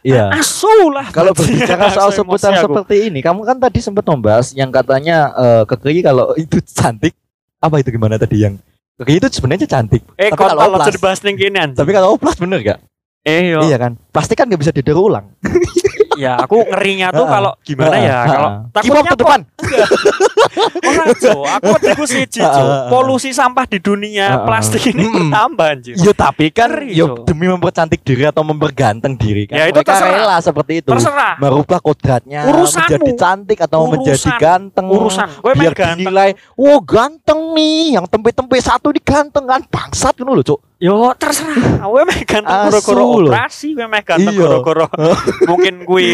Iya. 0.01 0.31
asu 0.31 0.71
lah. 0.87 1.11
Kalau 1.11 1.35
berbicara 1.35 1.91
soal 1.91 2.15
seputar 2.15 2.55
seperti 2.55 3.11
ini, 3.11 3.19
kamu 3.19 3.43
kan 3.43 3.57
tadi 3.59 3.83
sempat 3.83 4.07
membahas 4.07 4.55
yang 4.55 4.71
katanya 4.71 5.33
eh 5.33 5.63
Kekei 5.67 5.99
kalau 5.99 6.31
itu 6.39 6.63
cantik, 6.63 7.11
apa 7.59 7.75
itu 7.77 7.91
gimana 7.91 8.15
tadi 8.15 8.39
yang 8.39 8.55
Kekei 8.95 9.19
itu 9.19 9.27
sebenarnya 9.29 9.67
cantik, 9.67 10.01
Eh 10.15 10.31
Tapi 10.31 10.39
kalau 10.39 10.73
oplas. 10.73 10.89
dibahas 10.89 11.19
anjing. 11.21 11.75
tapi 11.75 11.91
kalau 11.91 12.15
oplas 12.15 12.33
bener 12.39 12.59
gak? 12.63 12.79
Eh 13.21 13.51
yo. 13.51 13.59
Iya 13.61 13.77
kan, 13.77 13.99
plastik 14.09 14.39
kan 14.39 14.47
nggak 14.47 14.61
bisa 14.63 14.71
didaur 14.71 15.11
ulang. 15.11 15.27
Ya 16.17 16.33
aku 16.41 16.65
ngerinya 16.65 17.13
tuh 17.13 17.25
kalau 17.29 17.51
gimana 17.61 17.95
ya 18.01 18.17
kalau 18.25 18.49
takutnya 18.73 19.11
ke 19.13 19.17
depan. 19.21 19.39
Orang 20.89 21.07
Jo, 21.21 21.45
aku 21.45 21.67
waktu 21.77 22.05
siji 22.09 22.41
Jo. 22.41 22.89
Polusi 22.89 23.29
sampah 23.31 23.69
di 23.69 23.77
dunia 23.77 24.41
plastik 24.43 24.89
ini 24.89 25.05
bertambah 25.05 25.67
anjir. 25.77 25.93
Iya 25.93 26.13
tapi 26.17 26.49
kan 26.49 26.81
yo 26.89 27.21
demi 27.23 27.45
mempercantik 27.45 28.01
diri 28.01 28.25
atau 28.25 28.41
memperganteng 28.41 29.13
diri 29.13 29.45
kan. 29.45 29.61
Ya, 29.61 29.69
itu 29.69 29.79
terserah. 29.85 30.13
rela 30.17 30.37
seperti 30.41 30.81
itu. 30.81 30.89
Terserah. 30.89 31.37
Merubah 31.37 31.79
kodratnya 31.79 32.47
Urusanmu. 32.49 32.97
menjadi 32.97 33.11
cantik 33.17 33.59
atau 33.61 33.79
Urusan. 33.85 33.93
menjadi 33.93 34.29
ganteng. 34.41 34.85
Urusan. 34.89 35.27
Gue 35.43 35.53
biar 35.53 35.73
ganteng. 35.75 35.97
dinilai, 36.01 36.29
"Wah, 36.57 36.79
ganteng 36.81 37.39
nih, 37.53 37.99
yang 37.99 38.05
tempe-tempe 38.09 38.57
satu 38.57 38.89
di 38.89 39.01
ganteng 39.03 39.45
kan 39.45 39.61
bangsat 39.67 40.17
ngono 40.17 40.41
lho, 40.41 40.43
Cuk." 40.43 40.59
Yo 40.77 41.09
terserah. 41.17 41.81
Gue 41.89 42.05
meh 42.05 42.21
ganteng 42.21 42.69
loh. 42.69 43.25
operasi, 43.25 43.73
gue 43.73 43.89
meh 43.89 44.05
ganteng 44.05 44.29
Iya. 44.29 44.41
goro-goro. 44.45 44.85
Mungkin 45.49 45.81
gue 45.81 46.05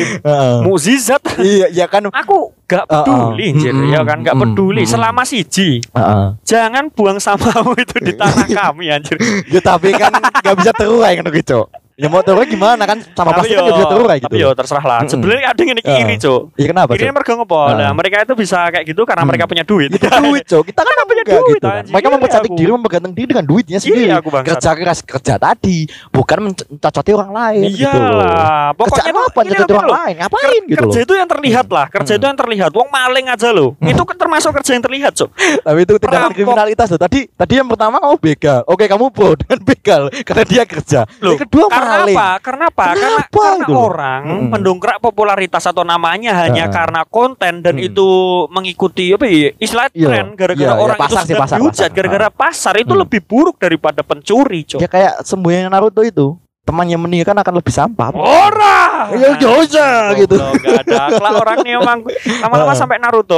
mukjizat. 0.63 1.19
Iya, 1.35 1.67
ya 1.67 1.85
kan. 1.85 2.07
Aku 2.07 2.55
gak 2.63 2.87
peduli, 2.87 3.51
anjir. 3.51 3.75
Mm-mm. 3.75 3.91
ya 3.91 4.01
kan 4.01 4.23
gak 4.23 4.39
peduli. 4.39 4.87
Selama 4.87 5.27
siji, 5.27 5.83
Heeh. 5.83 6.27
jangan 6.41 6.87
buang 6.89 7.19
sampahmu 7.19 7.75
itu 7.75 7.95
di 7.99 8.15
tanah 8.15 8.47
kami, 8.63 8.87
anjir. 8.87 9.19
Ya 9.45 9.59
tapi 9.59 9.91
kan 9.91 10.15
nggak 10.15 10.55
bisa 10.55 10.71
terurai 10.71 11.19
kan 11.19 11.27
gitu. 11.27 11.67
Ya 11.93 12.07
mau 12.07 12.19
terurai 12.19 12.45
gimana 12.45 12.83
kan 12.83 12.97
sama 13.05 13.31
plastik 13.31 13.53
kan 13.53 13.63
nggak 13.63 13.75
bisa 13.75 13.87
terurai 13.87 14.17
gitu. 14.17 14.25
Tapi 14.27 14.41
yo 14.41 14.49
terserah 14.51 14.81
lah. 14.81 14.99
Sebenarnya 15.05 15.47
ada 15.47 15.59
yang 15.59 15.71
ini 15.71 15.81
iri, 15.83 16.15
Cok. 16.17 16.41
Iya 16.55 16.67
kenapa, 16.67 16.89
Ini 16.91 16.99
Cuk? 16.99 17.13
mereka 17.13 17.31
ngopo? 17.35 17.59
Nah, 17.69 17.91
mereka 17.91 18.15
itu 18.19 18.33
bisa 18.33 18.57
kayak 18.67 18.85
gitu 18.87 19.01
karena 19.03 19.21
Hmm. 19.21 19.29
mereka 19.29 19.45
punya 19.45 19.61
duit. 19.61 19.89
Itu 19.89 20.07
duit, 20.09 20.43
Cok. 20.43 20.63
Kita 20.65 20.81
kan 20.81 21.05
punya 21.05 21.23
duit, 21.23 21.43
gitu 21.53 21.61
kan. 21.63 21.83
Mereka 21.85 22.01
Iya, 22.03 22.13
mempercantik 22.13 22.51
diri, 22.53 22.69
memperganteng 22.71 23.13
diri 23.13 23.27
dengan 23.29 23.45
duitnya 23.45 23.77
sendiri. 23.77 24.09
Iya, 24.09 24.15
aku 24.19 24.29
bangsat. 24.29 24.49
Kerja 24.57 24.71
keras 24.73 24.99
kerja 24.99 25.33
tadi, 25.37 25.77
bukan 26.09 26.37
menc- 26.41 26.65
mencocoti 26.67 27.11
orang 27.13 27.31
lain 27.31 27.61
gitu. 27.69 27.85
Iyalah, 27.85 28.73
pokoknya 28.73 28.89
Kerjaan 28.93 29.13
tuh 29.13 29.23
apa 29.23 29.39
ini 29.39 29.49
mencocoti 29.53 29.69
apa 29.69 29.77
orang 29.77 29.93
lain? 29.93 30.13
Ngapain 30.17 30.61
gitu. 30.63 30.77
Kerja 30.81 30.99
itu 30.99 31.13
yang 31.13 31.29
terlihat 31.29 31.67
lah, 31.69 31.85
kerja 31.87 32.11
Hmm. 32.11 32.17
itu 32.17 32.25
yang 32.25 32.37
terlihat. 32.39 32.71
Wong 32.73 32.89
maling 32.89 33.25
aja 33.27 33.49
loh. 33.49 33.69
Itu 33.79 34.01
kan 34.01 34.17
termasuk 34.17 34.49
kerja 34.57 34.71
yang 34.71 34.83
terlihat, 34.83 35.11
Cok. 35.13 35.29
Tapi 35.61 35.79
itu 35.79 35.93
tindakan 35.99 36.31
kriminalitas 36.31 36.87
loh. 36.89 36.99
Tadi 36.99 37.29
tadi 37.29 37.53
yang 37.53 37.69
pertama 37.69 38.01
kamu 38.01 38.17
begal. 38.17 38.59
Oke, 38.65 38.85
kamu 38.85 39.13
pro 39.13 39.37
dengan 39.37 39.59
begal 39.61 40.01
karena 40.23 40.43
dia 40.43 40.63
kerja. 40.63 40.99
Yang 41.21 41.39
kedua 41.45 41.65
Karena 41.83 41.97
maling. 41.99 42.15
apa? 42.15 42.27
Karena 42.39 42.63
apa? 42.65 42.83
Karena, 42.85 43.01
Kenapa 43.03 43.27
karena 43.35 43.57
gitu 43.59 43.71
loh? 43.71 43.83
orang 43.85 44.21
Mm-mm. 44.23 44.47
mendongkrak 44.49 44.97
popularitas 44.97 45.63
atau 45.63 45.83
namanya 45.83 46.31
hanya 46.39 46.63
Heeh. 46.63 46.71
karena 46.71 47.01
konten 47.05 47.53
dan 47.59 47.75
Mm. 47.75 47.87
itu 47.87 48.07
mengikuti 48.49 49.05
apa 49.09 49.25
ya? 49.25 49.51
Istilah 49.55 49.85
Iya, 49.89 50.07
tren 50.07 50.27
gara-gara 50.33 50.63
iya, 50.65 50.71
iya, 50.71 50.81
orang 50.81 50.97
pasar 50.97 51.21
itu 51.21 51.27
sih, 51.27 51.35
pasar, 51.35 51.57
dihujat 51.57 51.75
pasar. 51.83 51.91
gara-gara 51.91 52.29
pasar 52.29 52.73
itu 52.77 52.93
Mm. 52.93 53.01
lebih 53.03 53.19
buruk 53.21 53.55
daripada 53.57 54.01
pencuri, 54.01 54.63
Cok. 54.63 54.79
Ya 54.79 54.87
kayak 54.87 55.13
semboyannya 55.21 55.67
Naruto 55.67 56.01
itu. 56.01 56.39
Temannya 56.63 56.95
meninggal 56.95 57.27
kan 57.27 57.37
akan 57.37 57.59
lebih 57.59 57.69
sampah. 57.69 58.15
Ora. 58.15 59.11
Ya, 59.11 59.35
ya 59.35 59.49
usah, 59.53 60.15
gitu. 60.15 60.39
Gak 60.39 60.87
ada 60.87 61.11
akhlak 61.11 61.33
orang 61.37 61.57
nih 61.59 61.75
emang 61.75 61.99
lama-lama 62.41 62.71
Heeh. 62.71 62.79
sampai 62.79 62.97
Naruto. 62.97 63.35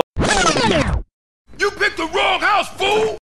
You 1.56 1.74
picked 1.74 1.96
the 1.96 2.06
wrong 2.06 2.38
house, 2.38 2.70
fool! 2.75 3.18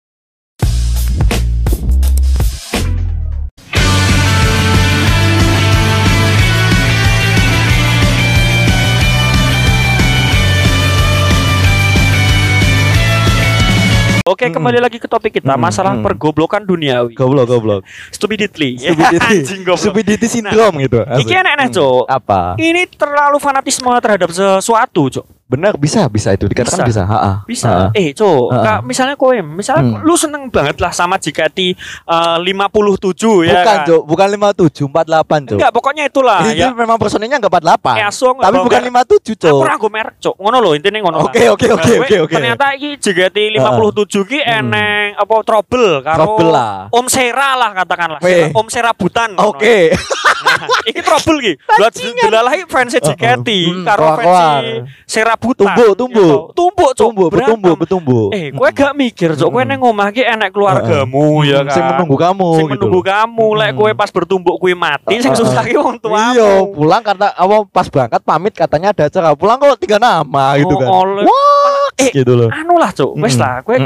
Oke, 14.40 14.48
Mm-mm. 14.48 14.56
kembali 14.56 14.80
lagi 14.80 15.04
ke 15.04 15.08
topik 15.12 15.36
kita, 15.36 15.60
masalah 15.60 16.00
mm. 16.00 16.04
pergoblokan 16.08 16.64
duniawi. 16.64 17.12
Goblok, 17.12 17.44
goblok. 17.44 17.82
Stupidity. 18.08 18.80
Stupidity. 18.88 19.44
Stupidity 19.84 20.28
syndrome 20.32 20.80
gitu. 20.80 21.04
Iki 21.04 21.28
asli. 21.28 21.42
enak-enak, 21.44 21.68
Hmm. 21.68 21.76
Cok. 21.76 22.04
Apa? 22.08 22.42
Ini 22.56 22.88
terlalu 22.96 23.36
fanatisme 23.44 23.92
terhadap 24.00 24.32
sesuatu, 24.32 25.12
Cok. 25.12 25.39
Benar 25.50 25.74
bisa 25.76 26.06
bisa 26.06 26.30
itu 26.30 26.46
dikatakan 26.46 26.86
bisa. 26.86 27.02
Bisa. 27.02 27.04
Ha-ha. 27.04 27.34
Bisa. 27.44 27.68
Ha-ha. 27.68 27.88
Eh, 27.92 28.14
Cok, 28.14 28.44
Heeh. 28.48 28.62
Kak, 28.62 28.80
misalnya 28.86 29.16
kowe, 29.16 29.34
misalnya 29.34 29.82
Hmm. 29.82 30.06
lu 30.06 30.14
seneng 30.14 30.46
banget 30.48 30.78
lah 30.78 30.92
sama 30.92 31.18
JKT 31.18 31.74
eh, 32.06 32.38
57 32.38 33.42
ya 33.42 33.54
Bukan, 33.56 33.66
kan? 33.66 33.78
Cuk, 33.84 34.02
bukan 34.06 34.28
57, 34.30 34.86
48, 34.86 35.42
Cuk. 35.44 35.58
Enggak, 35.58 35.72
pokoknya 35.74 36.04
itulah 36.06 36.40
Itu 36.44 36.54
ya. 36.56 36.70
memang 36.70 36.96
personilnya 36.96 37.36
enggak 37.36 37.50
48. 37.52 37.98
Eh, 37.98 38.06
asu, 38.06 38.30
tapi 38.32 38.58
bukan 38.60 38.80
bawa 38.80 38.90
57, 39.02 39.34
Aku 39.34 39.58
Cuk. 39.58 39.66
ragu 39.66 39.88
merek, 39.90 40.16
Cok. 40.20 40.36
Ngono 40.38 40.58
lho, 40.60 40.72
intine 40.74 40.98
ngono. 41.00 41.18
Oke, 41.24 41.42
lah. 41.42 41.58
oke, 41.58 41.68
oke, 41.72 41.90
Nah, 41.90 42.00
oke, 42.00 42.16
oke. 42.22 42.36
Ternyata 42.36 42.66
iki 42.76 42.90
JKT 42.96 43.38
57 43.52 44.22
ki 44.24 44.40
Hmm. 44.40 44.58
eneng 44.62 45.08
apa 45.16 45.34
trouble 45.42 45.90
karo 46.00 46.18
Trouble 46.20 46.50
lah. 46.52 46.74
Om 46.90 47.06
Sera 47.08 47.50
lah 47.56 47.74
katakanlah. 47.74 48.20
Weh. 48.22 48.52
Om 48.52 48.68
Sera 48.70 48.94
Butan. 48.94 49.34
Oke. 49.36 49.90
Nah, 50.40 50.62
iki 50.86 51.02
trouble 51.02 51.40
ki. 51.42 51.54
Buat 51.58 51.92
delalah 51.98 52.54
fans 52.66 52.94
JKT 52.94 53.50
Hmm, 53.50 53.84
karo 53.84 54.06
fans. 54.16 54.88
Sera 55.04 55.34
Butan. 55.40 55.72
Tumbuk, 55.72 55.96
tumbuk. 55.96 56.20
Ya, 56.20 56.52
tumbuk, 56.52 56.92
Cok. 56.92 56.98
Tumbuh, 57.00 57.28
Berantem. 57.28 57.56
bertumbuh, 57.56 57.74
bertumbuh. 57.74 58.26
Eh, 58.30 58.52
kowe 58.52 58.68
gak 58.70 58.92
mikir, 58.92 59.30
Cok, 59.34 59.48
kowe 59.48 59.62
Hmm. 59.62 59.72
nang 59.72 59.82
omah 59.82 60.12
ki 60.12 60.22
enek 60.22 60.52
keluargamu 60.52 61.24
ya 61.42 61.64
kan. 61.64 61.72
Sing 61.72 61.84
menunggu 61.86 62.16
kamu 62.16 62.48
Sing 62.54 62.66
gitu. 62.66 62.74
menunggu 62.76 63.02
kamu, 63.02 63.48
lek 63.56 63.70
Hmm. 63.70 63.80
kowe 63.80 63.92
pas 63.96 64.10
bertumbuk 64.10 64.56
kuwi 64.58 64.76
mati, 64.76 65.16
sing 65.18 65.32
susah 65.32 65.64
ki 65.64 65.76
wong 65.76 65.96
tuamu. 65.98 66.36
Iya, 66.36 66.50
pulang 66.68 67.00
karena 67.02 67.32
awal 67.34 67.64
pas 67.66 67.88
berangkat 67.88 68.20
pamit 68.22 68.52
katanya 68.52 68.92
ada 68.92 69.04
acara. 69.06 69.32
Pulang 69.32 69.56
kok 69.58 69.80
tiga 69.80 69.96
nama 69.96 70.60
gitu 70.60 70.76
Oh, 70.76 70.80
kan. 71.08 71.24
Wah, 71.24 71.88
Eh, 71.98 72.12
gitu 72.12 72.36
loh. 72.36 72.50
anu 72.50 72.76
lah 72.76 72.92
cuk 72.92 73.16
wes 73.16 73.36
lah 73.36 73.64
kowe 73.64 73.80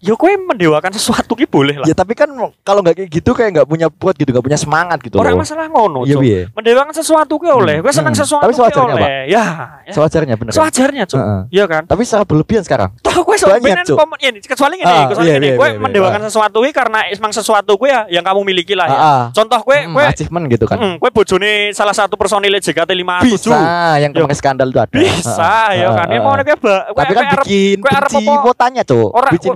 ya 0.00 0.14
kowe 0.14 0.32
mendewakan 0.32 0.90
sesuatu 0.90 1.32
ki 1.32 1.44
boleh 1.44 1.76
lah 1.76 1.84
Ya 1.84 1.92
tapi 1.92 2.12
kan 2.12 2.32
kalau 2.58 2.80
nggak 2.80 2.96
kayak 2.96 3.10
gitu 3.12 3.30
kayak 3.30 3.50
nggak 3.52 3.66
punya 3.66 3.86
buat 3.88 4.14
gitu, 4.14 4.26
nggak 4.26 4.42
punya 4.42 4.56
semangat 4.56 4.96
gitu 4.98 5.14
orang 5.14 5.32
loh. 5.32 5.44
masalah 5.44 5.66
ngono 5.66 6.02
Iya, 6.02 6.14
cuk 6.14 6.22
piye? 6.22 6.40
mendewakan 6.50 6.92
sesuatu 6.92 7.34
ki 7.36 7.48
oleh 7.48 7.76
Hmm. 7.76 7.84
kowe 7.84 7.92
seneng 7.92 8.10
Hmm. 8.10 8.22
sesuatu 8.24 8.42
Tapi 8.42 8.54
sewajarnya, 8.54 8.94
oleh 8.94 9.08
ya 9.26 9.44
ya. 9.82 9.92
Sewajarnya 9.92 10.34
bener. 10.34 10.50
kan? 10.50 10.56
sewajarnya 10.56 11.04
cuk 11.04 11.18
Heeh. 11.18 11.40
iya 11.50 11.64
kan 11.66 11.82
Tapi 11.84 12.02
secara 12.02 12.24
berlebihan 12.24 12.62
sekarang. 12.62 12.90
toh 12.98 13.12
Banyak, 13.20 13.36
sebenarnya 13.38 13.84
pom- 13.90 14.18
ini 14.18 14.38
kecuali 14.40 14.74
gini 14.76 14.86
Ah, 14.86 15.04
kecuali 15.06 15.26
iya, 15.26 15.36
gini 15.36 15.46
iya, 15.46 15.56
kowe 15.56 15.64
iya, 15.64 15.70
iya. 15.70 15.80
mendewakan 15.80 16.20
sesuatu 16.22 16.58
ki 16.60 16.70
karena 16.70 16.98
emang 17.06 17.30
sesuatu 17.30 17.72
kuwi 17.74 17.88
ya 17.88 18.00
yang 18.10 18.24
kamu 18.24 18.40
miliki 18.42 18.72
lah 18.72 18.86
ya 18.86 18.94
Ah, 18.94 19.04
ah. 19.04 19.24
contoh 19.30 19.60
kowe 19.60 19.76
Hmm, 19.76 19.96
achievement 20.02 20.44
gitu 20.48 20.64
kan. 20.64 20.76
mm, 20.76 20.94
kowe 20.96 21.10
bojone 21.10 21.52
salah 21.70 21.92
satu 21.92 22.14
personil 22.14 22.52
JKT 22.54 22.90
57 22.90 23.26
Bisa, 23.26 23.60
yang 23.96 24.10
kemarin 24.10 24.32
skandal 24.34 24.68
itu 24.68 24.78
ada. 24.78 24.92
bisa 24.92 25.52
ya 25.72 25.88
kan 25.90 26.06
ya 26.06 26.18
mau 26.18 26.32
kowe 26.32 26.56
Tapi 26.92 27.12
kan 27.12 27.24
bikin 27.38 27.76
benci 27.80 28.24
mau 28.26 28.52
tanya, 28.52 28.82
Cuk. 28.82 29.10
Ora, 29.10 29.28
Bikin 29.30 29.52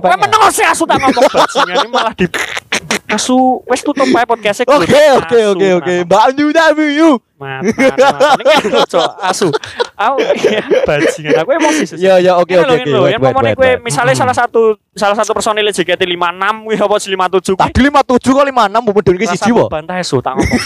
sih 0.49 0.63
asu 0.63 0.83
tak 0.83 0.97
ngomong 0.97 1.23
bajingan 1.25 1.75
ini 1.77 1.89
malah 1.89 2.13
di 2.13 2.25
asu 3.07 3.35
wes 3.65 3.79
tutup 3.79 4.07
ae 4.07 4.25
podcastnya 4.25 4.65
Oke, 4.67 5.03
oke, 5.15 5.39
oke, 5.51 5.67
oke. 5.77 5.93
Mbak 6.03 6.21
Anju 6.25 6.45
Dabu. 6.49 6.87
mata 7.35 8.39
ini 8.39 8.79
cok 8.81 9.11
asu 9.21 9.51
aku 9.93 10.17
bajingan 10.83 11.35
aku 11.37 11.49
emosi 11.53 11.83
sih 11.85 11.97
Ya, 11.99 12.15
ya, 12.17 12.33
oke, 12.35 12.55
oke, 12.55 12.73
oke. 12.79 13.11
yang 13.11 13.19
wait, 13.19 13.35
kowe 13.53 13.69
Mm-mm. 13.75 13.91
salah 13.91 14.31
satu 14.33 14.79
salah 14.93 15.13
satu 15.13 15.31
personil 15.31 15.67
JKT 15.67 15.99
56 15.99 16.15
kuwi 16.63 16.75
apa 16.75 16.95
57 16.95 17.53
kuwi 17.53 17.59
Tadi 17.59 17.79
57 17.83 18.23
kok 18.31 18.45
56 18.47 18.55
mau 18.71 18.93
medun 18.93 19.15
ke 19.15 19.25
salah 19.25 19.35
siji 19.35 19.51
kok. 19.51 19.67
bantah 19.67 19.97
esu 19.97 20.17
tak 20.19 20.33
ngomong. 20.33 20.61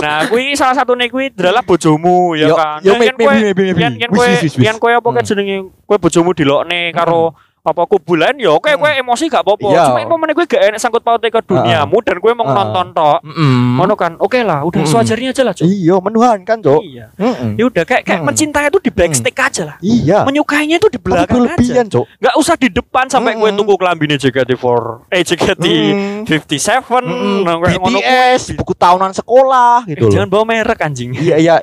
Nah, 0.00 0.18
kuwi 0.26 0.44
salah 0.54 0.74
satu 0.74 0.92
nih 0.94 1.08
kuwi 1.08 1.24
adalah 1.30 1.60
bojomu 1.60 2.32
ya 2.34 2.48
kan. 2.50 2.80
yo, 2.80 2.92
Nah, 2.92 2.98
maybe, 2.98 3.04
yen 3.04 3.14
kowe- 3.20 3.36
maybe, 3.38 3.62
maybe. 3.70 3.82
yen 3.94 4.10
kowe 4.10 4.28
yen 4.58 4.76
kowe 4.78 4.92
apa 4.92 5.08
Hmm. 5.12 5.20
jenenge 5.22 5.56
kowe 5.84 5.96
bojomu 5.98 6.32
dilokne 6.32 6.88
karo 6.90 7.36
apa 7.64 7.88
kubulan 7.88 8.36
ya 8.36 8.52
oke 8.52 8.68
kowe 8.76 8.92
emosi 8.92 9.24
gak 9.26 9.40
apa-apa. 9.40 9.64
Iya. 9.64 9.88
Cuma 9.88 10.20
meneh 10.20 10.36
kowe 10.36 10.44
gak 10.44 10.68
enak 10.68 10.76
sangkut 10.76 11.00
pautnya 11.00 11.32
ke 11.32 11.40
duniamu 11.40 11.96
dan 12.04 12.20
kowe 12.20 12.28
mau 12.30 12.44
Ah. 12.44 12.60
nonton 12.60 12.92
tok. 12.92 13.18
Ngono 13.24 13.96
kan. 13.96 14.20
Oke 14.20 14.44
lah, 14.44 14.60
udah 14.62 14.84
Mm. 14.84 14.86
sewajarnya 14.86 15.28
aja 15.32 15.42
lah. 15.42 15.54
Iya, 15.56 15.96
menuhankan, 15.96 16.60
Cuk. 16.60 16.84
Iya. 16.84 17.08
Ya 17.56 17.64
udah 17.64 17.82
kayak 17.82 18.04
kayak 18.04 18.20
Mm. 18.20 18.26
mencintai 18.28 18.68
itu 18.68 18.78
di 18.78 18.90
backstage 18.92 19.40
aja 19.40 19.62
lah. 19.64 19.76
Iya. 19.80 20.28
Menyukainya 20.28 20.76
itu 20.76 20.86
di 20.86 21.00
Tapi 21.00 21.08
belakang 21.08 21.40
aja. 21.48 21.82
Cuk. 21.88 22.04
Gak 22.20 22.34
usah 22.36 22.54
di 22.54 22.68
depan 22.68 23.08
sampai 23.08 23.32
kowe 23.32 23.48
tuku 23.48 23.74
klambine 23.74 24.14
JKT4 24.14 24.64
eh 25.08 25.22
JKT 25.24 25.64
Mm. 25.64 26.28
57 26.28 27.00
Mm-mm. 27.02 27.36
nah, 27.42 27.56
kayak 27.58 27.80
ngono 27.80 27.96
kuwi. 27.96 28.04
BTS, 28.04 28.42
buku 28.54 28.72
tahunan 28.74 29.12
sekolah 29.14 29.88
Eh, 29.88 29.96
gitu 29.96 30.12
Jangan 30.12 30.28
loh. 30.28 30.32
bawa 30.36 30.44
merek 30.46 30.78
anjing. 30.78 31.16
Iya, 31.16 31.36
iya, 31.38 31.54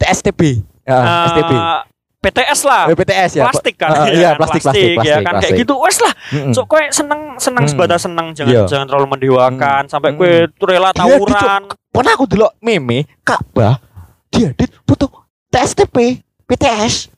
STB. 0.00 0.64
Eh, 0.82 1.04
STB. 1.28 1.52
PTS 2.20 2.60
lah. 2.68 2.84
Eh, 2.86 2.96
PTS 2.96 3.30
ya. 3.34 3.44
plastik 3.48 3.74
kan. 3.74 3.90
Ah, 3.90 4.04
ya 4.04 4.12
iya, 4.12 4.30
kan? 4.30 4.38
plastik, 4.38 4.62
plastik, 4.62 4.84
ya 4.84 4.94
plastik, 4.94 5.08
kan 5.16 5.20
kayak 5.24 5.40
plastik. 5.40 5.60
gitu. 5.60 5.74
Wes 5.76 5.98
lah. 5.98 6.12
Mm-mm. 6.30 6.52
So 6.52 6.60
kowe 6.64 6.82
seneng 6.86 7.20
seneng 7.36 7.64
Hmm. 7.64 7.72
sebatas 7.72 8.00
seneng 8.00 8.26
jangan 8.32 8.52
Iya. 8.52 8.62
jangan 8.68 8.86
terlalu 8.86 9.06
mendewakan 9.10 9.82
sampai 9.86 10.10
Hmm. 10.10 10.18
kowe 10.20 10.32
rela 10.68 10.90
Dia 10.90 11.00
tawuran. 11.00 11.62
Pernah 11.90 12.12
aku 12.14 12.24
dulu 12.24 12.46
meme 12.60 13.08
Ka'bah 13.20 13.82
dia 14.30 14.54
dit 14.54 14.70
foto 14.86 15.10
TSTP 15.50 16.22
PTS 16.46 17.09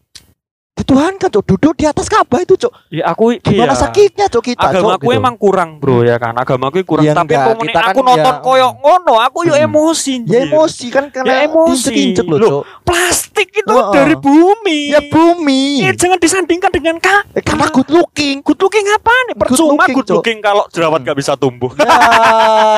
dituhankan 0.82 1.28
cok 1.28 1.44
duduk 1.46 1.72
di 1.74 1.84
atas 1.84 2.06
Ka'bah 2.06 2.38
itu 2.38 2.54
cok 2.56 2.72
Ya 2.90 3.06
aku 3.06 3.38
gimana 3.38 3.70
iya. 3.70 3.78
sakitnya 3.78 4.26
cok 4.26 4.42
kita 4.44 4.66
Agamaku 4.68 4.82
cok, 4.98 5.00
gitu. 5.04 5.16
emang 5.16 5.34
kurang 5.36 5.70
bro 5.76 6.02
ya 6.02 6.16
kan 6.16 6.34
agamaku 6.34 6.82
kurang 6.82 7.04
Ya 7.04 7.12
tapi 7.12 7.32
enggak, 7.32 7.56
kita 7.62 7.78
kan 7.80 7.90
aku 7.90 8.00
nonton 8.02 8.20
ya- 8.28 8.42
koyok 8.42 8.72
ngono 8.76 9.14
aku 9.18 9.38
yo 9.42 9.54
Hmm. 9.54 9.64
emosi 9.64 10.14
ya 10.24 10.38
emosi 10.44 10.86
kan 10.88 11.04
karena 11.08 11.30
Ya 11.30 11.38
emosi. 11.46 11.70
diinjek-injek 11.88 12.26
loh 12.26 12.36
Loh, 12.36 12.48
cok 12.50 12.62
plastik 12.82 13.48
itu 13.52 13.70
Heeh. 13.70 13.92
dari 13.92 14.14
bumi 14.14 14.78
ya 14.90 15.00
bumi 15.04 15.62
Eh, 15.82 15.94
jangan 15.94 16.18
disandingkan 16.18 16.68
dengan 16.68 16.96
kak 16.98 17.30
Eh, 17.32 17.40
karena 17.40 17.68
good 17.68 17.88
looking 17.88 18.40
good 18.40 18.58
looking 18.58 18.82
apa 18.88 19.12
nih 19.24 19.34
Good 19.34 19.40
percuma 19.40 19.72
looking, 19.78 19.96
good 19.96 20.10
looking 20.10 20.38
kalau 20.40 20.64
jerawat 20.68 21.00
gak 21.00 21.14
bisa 21.14 21.32
tumbuh 21.34 21.70
ya 21.72 21.86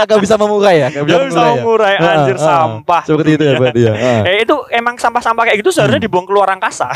gak 0.04 0.20
bisa 0.20 0.34
memurai 0.36 0.76
ya 0.76 0.88
gak 0.90 1.04
bisa 1.04 1.14
Gak 1.14 1.26
bisa 1.26 1.42
memurai 1.54 1.94
ya 1.94 2.10
anjir 2.14 2.36
sampah 2.36 3.02
seperti 3.04 3.30
itu 3.32 3.42
ya 3.42 3.50
dunia. 3.50 3.60
berarti 3.62 3.80
ya. 3.80 3.92
Eh 4.24 4.36
itu 4.42 4.54
emang 4.70 4.94
sampah-sampah 4.94 5.42
kayak 5.44 5.58
gitu 5.58 5.70
seharusnya 5.70 5.96
Hmm. 5.96 6.04
dibuang 6.04 6.26
keluar 6.26 6.48
angkasa. 6.48 6.90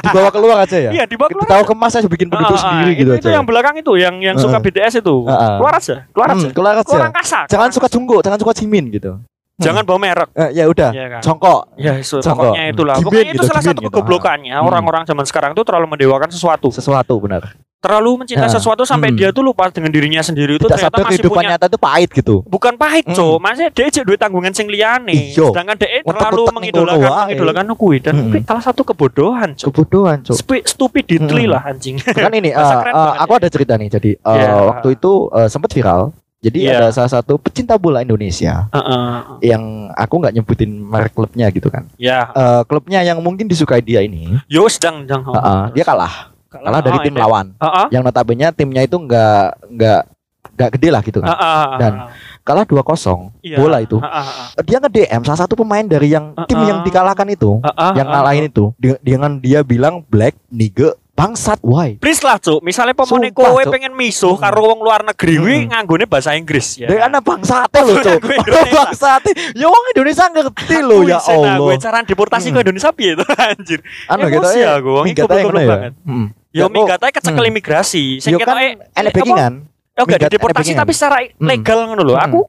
dibawa 0.00 0.30
keluar 0.30 0.45
aja 0.52 0.76
ya 0.78 0.90
Iya, 0.92 1.04
dibawa 1.04 1.28
keluar. 1.28 1.48
tahu 1.48 1.62
kemas 1.66 1.92
aja 1.92 2.06
bikin 2.06 2.26
penduduk 2.26 2.52
Ah, 2.52 2.56
ah, 2.56 2.64
sendiri 2.64 2.90
itu, 2.92 3.00
gitu 3.00 3.10
itu 3.12 3.20
aja 3.22 3.30
yang 3.34 3.44
belakang 3.44 3.74
itu 3.74 3.92
yang 3.94 4.14
yang 4.18 4.36
suka 4.36 4.56
Heeh. 4.56 4.70
BTS 4.70 4.94
itu. 5.00 5.14
Ah, 5.24 5.32
ah. 5.32 5.56
Keluar 5.56 5.74
aja, 5.74 5.94
keluar 6.08 6.28
Hmm, 6.28 6.38
aja. 6.38 6.48
keluar 6.50 6.72
aja 6.74 6.84
Keluar 6.84 7.06
angkasa. 7.08 7.38
jangan 7.46 7.68
keluar 7.68 7.70
suka 7.70 7.86
junggo 7.88 8.16
jangan 8.20 8.38
suka 8.38 8.52
jimin 8.54 8.84
gitu 8.90 9.12
angkasa. 9.16 9.24
jangan 9.58 9.82
bawa 9.82 9.98
merek. 9.98 10.28
Eh, 10.32 10.50
ya 10.52 10.64
udah 10.66 10.90
Iya 10.92 11.06
kan? 11.10 11.20
jongkok 11.22 11.60
Ya, 11.74 11.92
so, 12.00 12.20
Jongkok. 12.20 12.52
pokoknya 12.52 12.64
itulah. 12.70 12.94
Gimin 12.94 13.06
Pokoknya 13.08 13.24
itu 13.24 13.34
gitu, 13.34 13.44
salah 13.44 13.58
gimin 13.58 13.70
satu 13.72 13.80
gitu. 13.80 13.88
kegoblokannya 13.90 14.54
Hmm. 14.54 14.68
orang-orang 14.68 15.02
zaman 15.02 15.24
sekarang 15.24 15.50
itu 15.52 15.62
terlalu 15.64 15.86
mendewakan 15.88 16.28
sesuatu. 16.28 16.68
sesuatu 16.70 17.14
benar 17.18 17.56
Terlalu 17.76 18.24
mencintai 18.24 18.48
sesuatu 18.48 18.82
sampai 18.82 19.12
Hmm. 19.12 19.18
dia 19.18 19.28
tuh 19.30 19.44
lupa 19.44 19.68
dengan 19.68 19.92
dirinya 19.92 20.18
sendiri 20.18 20.56
itu 20.56 20.64
tidak 20.64 20.80
ternyata 20.80 20.96
masih 20.96 21.10
kehidupan 21.12 21.36
punya 21.38 21.48
nyata 21.54 21.66
itu 21.66 21.78
pahit 21.78 22.10
gitu 22.10 22.36
bukan 22.42 22.74
pahit, 22.74 23.04
Hmm. 23.04 23.14
Cok. 23.14 23.36
Masih 23.38 23.64
dia 23.70 23.86
cek 23.86 24.02
duit 24.02 24.16
tanggungan 24.16 24.50
sing 24.50 24.66
liyane. 24.66 25.12
Iya. 25.12 25.52
Sedangkan 25.52 25.76
dia 25.76 26.00
terlalu 26.02 26.42
mengidolakan 26.50 27.04
wae. 27.04 27.22
mengidolakan 27.30 27.64
kuwi 27.74 27.96
dan 28.00 28.14
Hmm. 28.18 28.42
salah 28.42 28.64
satu 28.64 28.82
kebodohan, 28.82 29.52
Cok. 29.52 29.66
kebodohan 29.68 30.18
cok 30.20 30.34
stupidity 30.66 31.20
Hmm. 31.20 31.46
lah 31.48 31.62
anjing. 31.64 32.00
kan 32.00 32.32
ini 32.32 32.50
eh, 32.50 32.56
banget 32.56 32.92
aku 33.18 33.32
ya. 33.32 33.38
ada 33.38 33.48
cerita 33.48 33.72
nih 33.76 33.88
jadi 33.90 34.10
eh, 34.14 34.34
Iya. 34.34 34.50
waktu 34.66 34.88
itu 34.92 35.12
eh, 35.30 35.48
sempat 35.48 35.70
viral 35.70 36.02
jadi 36.38 36.58
Iya. 36.58 36.72
ada 36.76 36.88
salah 36.90 37.12
satu 37.12 37.36
pecinta 37.36 37.76
bola 37.76 38.00
Indonesia 38.00 38.66
Heeh. 38.68 39.06
yang 39.44 39.62
aku 39.92 40.14
nggak 40.16 40.32
nyebutin 40.32 40.70
merek 40.80 41.12
klubnya 41.12 41.46
gitu 41.48 41.68
kan 41.68 41.86
Ya, 41.96 42.28
Eh, 42.30 42.62
klubnya 42.64 43.00
yang 43.00 43.20
mungkin 43.20 43.46
disukai 43.46 43.80
dia 43.80 44.00
ini 44.00 44.36
yo 44.46 44.66
sedang 44.66 45.04
jang. 45.04 45.22
eh, 45.22 45.36
eh, 45.36 45.64
dia 45.72 45.84
kalah 45.84 46.34
kalah 46.58 46.80
dari 46.80 46.98
tim 47.00 47.14
lawan 47.14 47.46
Heeh. 47.56 47.86
yang 47.90 48.02
notabene 48.02 48.48
timnya 48.50 48.82
itu 48.82 48.96
nggak 48.96 49.42
nggak 49.70 50.00
nggak 50.48 50.70
gede 50.72 50.88
lah 50.88 51.02
gitu 51.02 51.18
kan 51.20 51.36
Dan 51.76 51.92
kalah 52.40 52.62
2-0 52.62 53.34
Iya. 53.40 53.56
bola 53.56 53.78
itu 53.78 53.98
Heeh. 53.98 54.26
dia 54.62 54.78
nge 54.78 54.90
DM 54.90 55.22
salah 55.22 55.40
satu 55.42 55.54
pemain 55.54 55.82
dari 55.82 56.08
yang 56.08 56.32
tim 56.44 56.56
Uh-uh. 56.56 56.66
yang 56.66 56.78
dikalahkan 56.80 57.28
itu 57.28 57.60
Heeh. 57.60 57.92
yang 57.94 58.06
ngalahin 58.06 58.46
itu 58.46 58.70
dengan 58.98 59.36
dia 59.36 59.60
bilang 59.60 60.00
black 60.02 60.38
nigga 60.48 60.94
bangsat 61.12 61.58
why 61.60 61.96
Please 61.96 62.20
lah, 62.20 62.36
Cuk. 62.36 62.60
Misalnya 62.60 62.92
pemone 62.92 63.32
Sumpah, 63.32 63.48
kowe 63.48 63.56
Cuk. 63.58 63.72
pengen 63.72 63.96
misuh 63.96 64.36
Hmm. 64.36 64.42
karo 64.42 64.60
wong 64.66 64.84
luar 64.84 65.00
negeri 65.02 65.34
kuwi 65.34 65.56
Hmm. 65.58 65.68
nganggone 65.72 66.04
bahasa 66.04 66.36
Inggris 66.36 66.76
ya. 66.76 66.92
Bangsate 67.18 67.80
loh, 67.80 67.96
Cok. 67.98 68.20
Gue 68.20 68.36
Indonesia. 68.36 68.76
bangsate. 68.76 69.30
Ya 69.56 69.66
wong 69.66 69.84
Indonesia 69.90 70.24
ngerti 70.28 70.76
loh 70.78 71.00
ya 71.02 71.16
Gue 71.18 71.32
Allah. 71.48 71.80
cara 71.80 72.04
deportasi 72.04 72.46
ke 72.46 72.52
Hmm. 72.52 72.62
Indonesia 72.62 72.90
piye 72.92 73.16
itu 73.16 73.24
anjir. 73.48 73.80
Anu 74.06 74.28
gitu 74.28 74.48
ya. 74.54 74.76
aku, 74.76 74.88
wong 74.92 75.06
iku 75.08 75.24
ya. 75.58 75.68
banget. 75.72 75.92
Hmm. 76.04 76.26
Yo 76.56 76.64
kok- 76.64 76.72
minggat 76.72 76.98
ae 76.98 77.12
kecekel 77.12 77.38
Hmm. 77.38 77.52
imigrasi. 77.52 78.04
Sing 78.18 78.32
Yo 78.32 78.38
kan 78.38 78.56
ketoke 78.56 78.66
enek 78.92 79.12
backingan. 79.12 79.52
Oh, 79.94 80.04
gak 80.04 80.20
dideportasi 80.22 80.72
tapi 80.72 80.92
secara 80.92 81.20
Hmm. 81.22 81.40
legal 81.42 81.84
ngono 81.84 82.02
lho. 82.02 82.14
Hmm. 82.14 82.26
Aku 82.26 82.40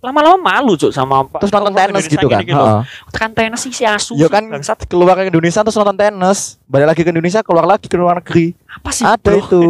lama-lama 0.00 0.36
malu 0.36 0.72
cuk 0.74 0.88
sama 0.88 1.24
Pak. 1.24 1.40
Terus 1.40 1.48
nonton 1.50 1.72
tenis 1.72 2.04
gitu 2.06 2.28
kan. 2.28 2.40
Heeh. 2.40 2.80
Tekan 3.08 3.30
tenis 3.32 3.56
sih 3.58 3.72
si 3.72 3.84
asu. 3.84 4.12
Yo 4.14 4.28
kan 4.28 4.44
bangsat. 4.44 4.84
keluar 4.84 5.16
ke 5.16 5.26
Indonesia 5.26 5.60
terus 5.60 5.72
nonton 5.74 5.96
tenis, 5.96 6.60
balik 6.64 6.92
lagi 6.92 7.00
ke 7.00 7.08
Indonesia, 7.08 7.40
keluar 7.40 7.64
lagi 7.64 7.88
ke 7.88 7.96
luar 7.96 8.20
negeri. 8.20 8.52
apa 8.74 8.90
sih? 8.90 9.00
Ada 9.02 9.16
bro? 9.22 9.38
itu. 9.38 9.62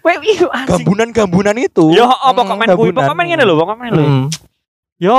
Kowe 0.00 0.12
iyo 0.22 0.46
anjing. 0.48 0.70
Gambunan-gambunan 0.80 1.56
itu. 1.56 1.92
Yo 1.92 2.06
apa 2.06 2.32
Hmm, 2.32 2.48
komen 2.50 2.66
kuwi? 2.68 2.88
gambunan. 2.88 3.04
Pokoknya 3.04 3.24
ngene 3.26 3.42
lho, 3.42 3.54
pokoknya 3.54 3.90
lho. 3.90 4.04
Hmm. 5.02 5.10
Yo, 5.10 5.18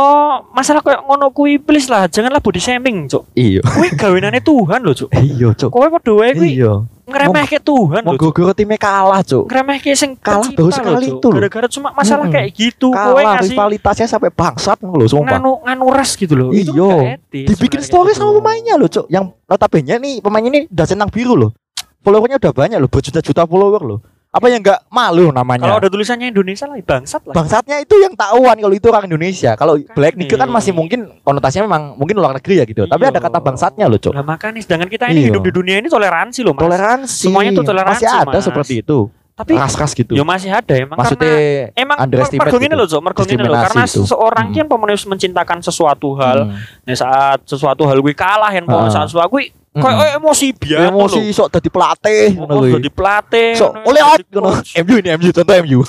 masalah 0.50 0.80
kayak 0.80 1.04
ngono 1.04 1.28
kuwi 1.30 1.60
please 1.60 1.92
lah, 1.92 2.08
janganlah 2.08 2.40
body 2.40 2.56
shaming, 2.56 3.04
Cuk. 3.06 3.28
Iya. 3.36 3.60
Kuwi 3.60 3.92
gawenane 3.92 4.40
Tuhan 4.40 4.80
lho, 4.80 4.96
Cuk. 4.96 5.12
Iya, 5.12 5.52
Cok. 5.52 5.70
Kowe 5.70 5.92
padha 5.92 6.12
wae 6.14 6.32
kuwi 6.32 6.56
Iya. 6.56 6.88
ngremehke 7.04 7.60
Tuhan 7.60 8.00
lho. 8.02 8.16
Cuk. 8.16 8.32
goro 8.32 8.56
timnya 8.56 8.80
kalah, 8.80 9.20
Cok. 9.20 9.44
Ngremehke 9.44 9.92
sing 9.92 10.16
Kalah 10.16 10.48
baru 10.48 10.64
lho, 10.64 10.72
sekali 10.72 11.06
Cuk. 11.06 11.20
itu 11.20 11.28
loh. 11.28 11.36
Gara-gara 11.36 11.68
cuma 11.68 11.90
masalah 11.92 12.24
Mm-mm. 12.24 12.36
kayak 12.40 12.50
gitu, 12.56 12.88
kowe 12.90 13.12
Kalah 13.12 13.24
ngasih 13.36 13.52
rivalitasnya 13.52 14.08
sampai 14.08 14.32
bangsat 14.32 14.80
loh, 14.80 15.04
sumpah. 15.04 15.36
nganu 15.36 15.52
nganu 15.62 15.86
res 15.92 16.12
gitu 16.16 16.34
loh. 16.34 16.50
Itu 16.50 16.72
Iya. 16.72 17.20
etis 17.20 17.48
Dibikin 17.52 17.84
story 17.84 18.16
gitu. 18.16 18.24
sama 18.24 18.40
pemainnya 18.40 18.80
loh, 18.80 18.88
Cok. 18.88 19.12
Yang 19.12 19.36
notabene 19.44 20.00
nih 20.00 20.16
pemainnya 20.24 20.50
ini 20.50 20.60
udah 20.72 20.86
centang 20.88 21.12
biru 21.12 21.36
loh. 21.36 21.52
followernya 22.00 22.36
udah 22.36 22.52
banyak 22.52 22.78
loh, 22.80 22.88
berjuta-juta 22.88 23.48
follower 23.48 23.80
loh. 23.80 24.00
Apa 24.34 24.50
yang 24.50 24.66
nggak 24.66 24.90
malu 24.90 25.30
namanya? 25.30 25.70
Kalau 25.70 25.78
ada 25.78 25.94
tulisannya 25.94 26.34
Indonesia 26.34 26.66
lah 26.66 26.82
bangsat 26.82 27.22
lah. 27.30 27.38
Bangsatnya 27.38 27.78
itu 27.78 28.02
yang 28.02 28.18
tahuan 28.18 28.58
kalau 28.58 28.74
itu 28.74 28.90
orang 28.90 29.06
Indonesia. 29.06 29.54
Kalau 29.54 29.78
black 29.94 30.18
nigger 30.18 30.42
kan 30.42 30.50
masih 30.50 30.74
mungkin 30.74 31.06
konotasinya 31.22 31.70
memang 31.70 31.94
mungkin 32.02 32.18
luar 32.18 32.34
negeri 32.42 32.58
ya 32.58 32.66
gitu. 32.66 32.90
Tapi 32.90 33.04
ada 33.06 33.22
Iya. 33.22 33.30
kata 33.30 33.38
bangsatnya 33.38 33.86
loh, 33.86 34.02
Cok. 34.02 34.18
Lah 34.18 34.26
makanya 34.26 34.58
sedangkan 34.58 34.90
kita 34.90 35.06
ini 35.14 35.22
Iya. 35.22 35.38
hidup 35.38 35.46
di 35.46 35.54
dunia 35.54 35.78
ini 35.78 35.86
toleransi 35.86 36.42
loh, 36.42 36.58
Mas. 36.58 36.66
Toleransi. 36.66 37.24
Semuanya 37.30 37.52
tuh 37.54 37.62
toleransi, 37.62 38.04
Masih 38.04 38.10
ada 38.10 38.34
Mas. 38.34 38.42
seperti 38.42 38.74
itu. 38.82 39.00
Tapi 39.34 39.58
Ras-ras 39.58 39.98
gitu. 39.98 40.14
ya 40.14 40.22
masih 40.22 40.54
ada 40.54 40.74
emang 40.78 40.94
Maksudnya 40.94 41.26
karena 41.74 41.74
emang 41.74 41.98
mergo 42.38 42.58
gitu. 42.62 42.74
loh, 42.78 42.86
Cok, 42.86 43.02
mergo 43.02 43.22
ngene 43.26 43.46
loh 43.50 43.62
karena 43.66 43.84
itu. 43.86 44.02
seseorang 44.06 44.46
Hmm. 44.50 44.58
yang 44.62 44.68
pemenuh 44.70 44.98
mencintakan 45.10 45.58
sesuatu 45.58 46.10
hal, 46.18 46.38
Hmm. 46.50 46.58
nah 46.86 46.94
saat 46.94 47.40
sesuatu 47.46 47.82
hal 47.86 47.98
gue 47.98 48.14
kalah 48.14 48.54
yang 48.54 48.70
Ah. 48.70 48.94
saat 48.94 49.10
sesuatu 49.10 49.34
gue 49.34 49.50
Hmm. 49.74 49.82
kayak 49.82 50.14
emosi 50.16 50.48
biar 50.54 50.80
emosi 50.88 51.22
sok 51.30 51.48
dadi 51.50 51.66
pelatih 51.68 52.26
ngono 52.36 52.46
Oh, 52.48 52.60
kuwi. 52.62 52.72
jadi 52.76 52.90
pelatih. 52.90 53.50
Sok 53.54 53.72
oleh 53.84 54.02
out 54.02 54.18
jadi 54.18 54.30
ngono. 54.32 54.50
coach. 54.54 54.70
MU 54.78 54.96
ini 54.96 55.10
MU 55.12 55.30
contoh 55.32 55.56
MU. 55.60 55.80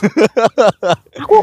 Aku 1.20 1.38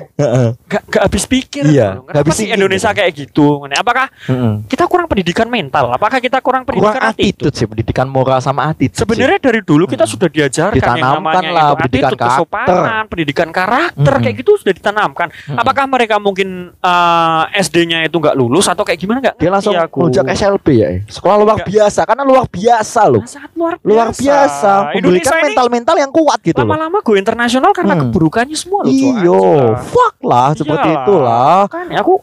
gak, 0.65 0.81
gak 0.85 1.01
habis 1.05 1.23
pikir. 1.23 1.63
Iya, 1.65 1.95
loh. 1.95 2.03
gak 2.03 2.11
Kenapa 2.11 2.21
habis 2.23 2.35
sih 2.35 2.47
Indonesia 2.47 2.89
gitu. 2.89 2.97
kayak 2.97 3.11
gitu? 3.15 3.45
Apakah 3.71 4.05
Heeh. 4.25 4.53
kita 4.67 4.83
kurang 4.85 5.07
pendidikan 5.07 5.47
mental? 5.47 5.85
Apakah 5.91 6.17
kita 6.17 6.37
kurang 6.39 6.63
pendidikan 6.63 6.97
Kurang 6.97 7.09
attitude 7.09 7.53
sih, 7.53 7.65
pendidikan 7.65 8.05
moral 8.05 8.39
sama 8.39 8.67
attitude. 8.67 8.93
sih. 8.93 9.01
Sebenarnya 9.01 9.39
dari 9.39 9.61
dulu 9.61 9.85
kita 9.85 10.03
Hmm. 10.03 10.11
sudah 10.11 10.27
diajarkan 10.27 10.73
yang 10.73 10.81
Ditanamkan 10.97 11.21
namanya 11.39 11.51
lah, 11.51 11.63
itu 11.63 11.75
pendidikan 11.77 12.01
attitude, 12.03 12.19
karakter. 12.19 12.35
kesopanan, 12.35 13.03
pendidikan 13.07 13.49
karakter 13.51 14.11
Hmm. 14.11 14.21
kayak 14.21 14.35
gitu 14.35 14.51
sudah 14.55 14.73
ditanamkan. 14.73 15.27
Mm-mm. 15.31 15.57
Apakah 15.57 15.85
mereka 15.85 16.15
mungkin 16.17 16.49
eh, 16.75 17.43
SD-nya 17.55 18.03
itu 18.03 18.17
nggak 18.17 18.33
lulus 18.33 18.65
atau 18.65 18.81
kayak 18.81 18.97
gimana 18.97 19.19
nggak? 19.21 19.35
dia 19.37 19.49
langsung 19.49 19.73
melunjak 19.73 20.25
SLB 20.27 20.67
ya. 20.73 20.87
eh. 20.89 21.01
Sekolah 21.05 21.35
luar 21.37 21.57
biasa 21.61 22.01
karena 22.03 22.23
luar 22.31 22.45
biasa 22.47 23.01
loh. 23.05 23.21
Nah, 23.21 23.29
sangat 23.29 23.51
luar 23.53 23.73
biasa. 23.75 23.85
Luar 23.85 24.07
biasa, 24.09 24.71
memberikan 24.71 24.97
Indonesia 24.97 25.33
ini 25.33 25.43
mental-mental 25.45 25.95
yang 25.99 26.11
kuat 26.11 26.39
gitu 26.39 26.55
loh. 26.55 26.63
lama-lama 26.63 26.97
go 26.99 27.13
internasional 27.13 27.71
karena 27.71 27.93
Hmm. 27.93 28.01
keburukannya 28.07 28.55
semua 28.55 28.79
loh. 28.81 28.91
Iyo, 28.91 29.41
fuck 29.85 30.15
lah 30.23 30.49
seperti 30.53 30.87
Iyalah. 30.87 31.03
itulah. 31.03 31.57
Kan 31.67 31.85
aku 31.91 32.13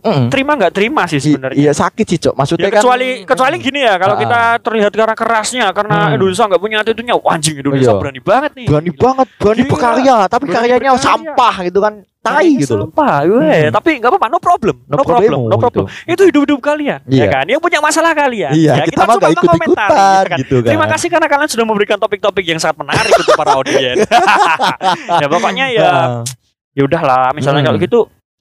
Mm. 0.00 0.26
terima 0.28 0.52
nggak 0.54 0.72
terima 0.72 1.02
sih 1.04 1.18
sebenarnya. 1.18 1.56
Iya 1.58 1.72
sakit 1.72 2.06
sih, 2.06 2.18
Cok. 2.18 2.34
Maksudnya 2.34 2.66
Ya, 2.66 2.70
kan 2.70 2.80
kecuali 2.80 3.08
kecuali 3.22 3.56
gini 3.56 3.80
ya 3.80 3.94
kalau 3.96 4.14
Ah. 4.14 4.20
kita 4.20 4.40
terlihat 4.60 4.92
karena 4.92 5.14
kerasnya 5.14 5.66
karena 5.70 5.96
Hmm. 6.02 6.14
Indonesia 6.14 6.44
nggak 6.46 6.58
punya 6.58 6.76
attitude-nya 6.78 7.14
anjing 7.20 7.56
Indonesia 7.56 7.90
Iya. 7.90 8.00
berani 8.00 8.20
banget 8.20 8.50
nih 8.54 8.66
berani 8.66 8.90
banget, 8.92 9.28
berani 9.36 9.58
Gila. 9.58 9.70
berkarya, 9.70 10.16
tapi 10.26 10.44
Berani 10.44 10.56
karyanya 10.58 10.90
berkarya. 10.90 11.04
sampah 11.04 11.54
gitu 11.62 11.80
kan. 11.80 11.94
Tai 12.20 12.36
Kayaknya 12.36 12.60
gitu 12.60 12.74
loh. 12.74 12.84
sampah. 12.84 13.16
Hmm. 13.24 13.70
tapi 13.70 13.90
nggak 13.96 14.10
apa-apa 14.10 14.26
no 14.28 14.38
problem 14.38 14.76
No 14.82 14.92
no, 14.92 14.96
problem 14.98 15.08
problemo 15.24 15.38
no 15.42 15.56
problem 15.56 15.84
gitu. 15.88 16.10
itu 16.10 16.22
hidup 16.26 16.42
hidup 16.44 16.60
kalian 16.60 17.00
ya 17.02 17.16
Iya. 17.16 17.26
kan 17.30 17.44
yang 17.46 17.56
punya 17.58 17.80
masalah 17.80 18.12
kalian 18.12 18.52
Iya, 18.52 18.72
ya, 18.74 18.84
kita 18.84 19.00
mah 19.00 19.06
cuma 19.06 19.16
nggak 19.16 19.30
mengomentari, 19.32 19.56
ikut-ikutan 19.56 19.88
ya 19.88 20.28
kan? 20.28 20.38
gitu 20.38 20.56
kan. 20.58 20.68
terima 20.68 20.86
kasih 20.86 21.08
karena 21.08 21.26
kalian 21.26 21.48
sudah 21.48 21.64
memberikan 21.64 21.96
topik-topik 21.96 22.44
yang 22.44 22.58
sangat 22.58 22.76
menarik 22.78 23.08
untuk 23.14 23.32
para 23.34 23.50
audiens 23.54 24.04
ya 25.16 25.26
pokoknya 25.26 25.66
ya 25.70 25.90
ya 26.70 26.82
udahlah 26.84 27.32
misalnya 27.32 27.60
Hmm. 27.60 27.68
kalau 27.70 27.78
gitu 27.78 28.00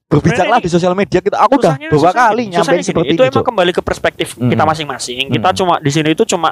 Sebenarnya 0.10 0.58
di 0.58 0.72
sosial 0.74 0.98
media 0.98 1.22
kita. 1.22 1.38
Aku 1.38 1.62
udah 1.62 1.78
susahnya 1.86 2.18
kali 2.34 2.44
nyampein 2.50 2.82
gini, 2.82 2.90
seperti 2.90 3.14
itu 3.14 3.22
ini, 3.22 3.30
emang 3.30 3.46
kembali 3.46 3.72
ke 3.78 3.82
perspektif 3.86 4.34
Mm. 4.34 4.50
kita 4.50 4.64
masing-masing. 4.66 5.26
Kita 5.30 5.50
Mm. 5.54 5.58
cuma 5.62 5.74
di 5.78 5.92
sini 5.94 6.10
itu 6.18 6.24
cuma 6.26 6.50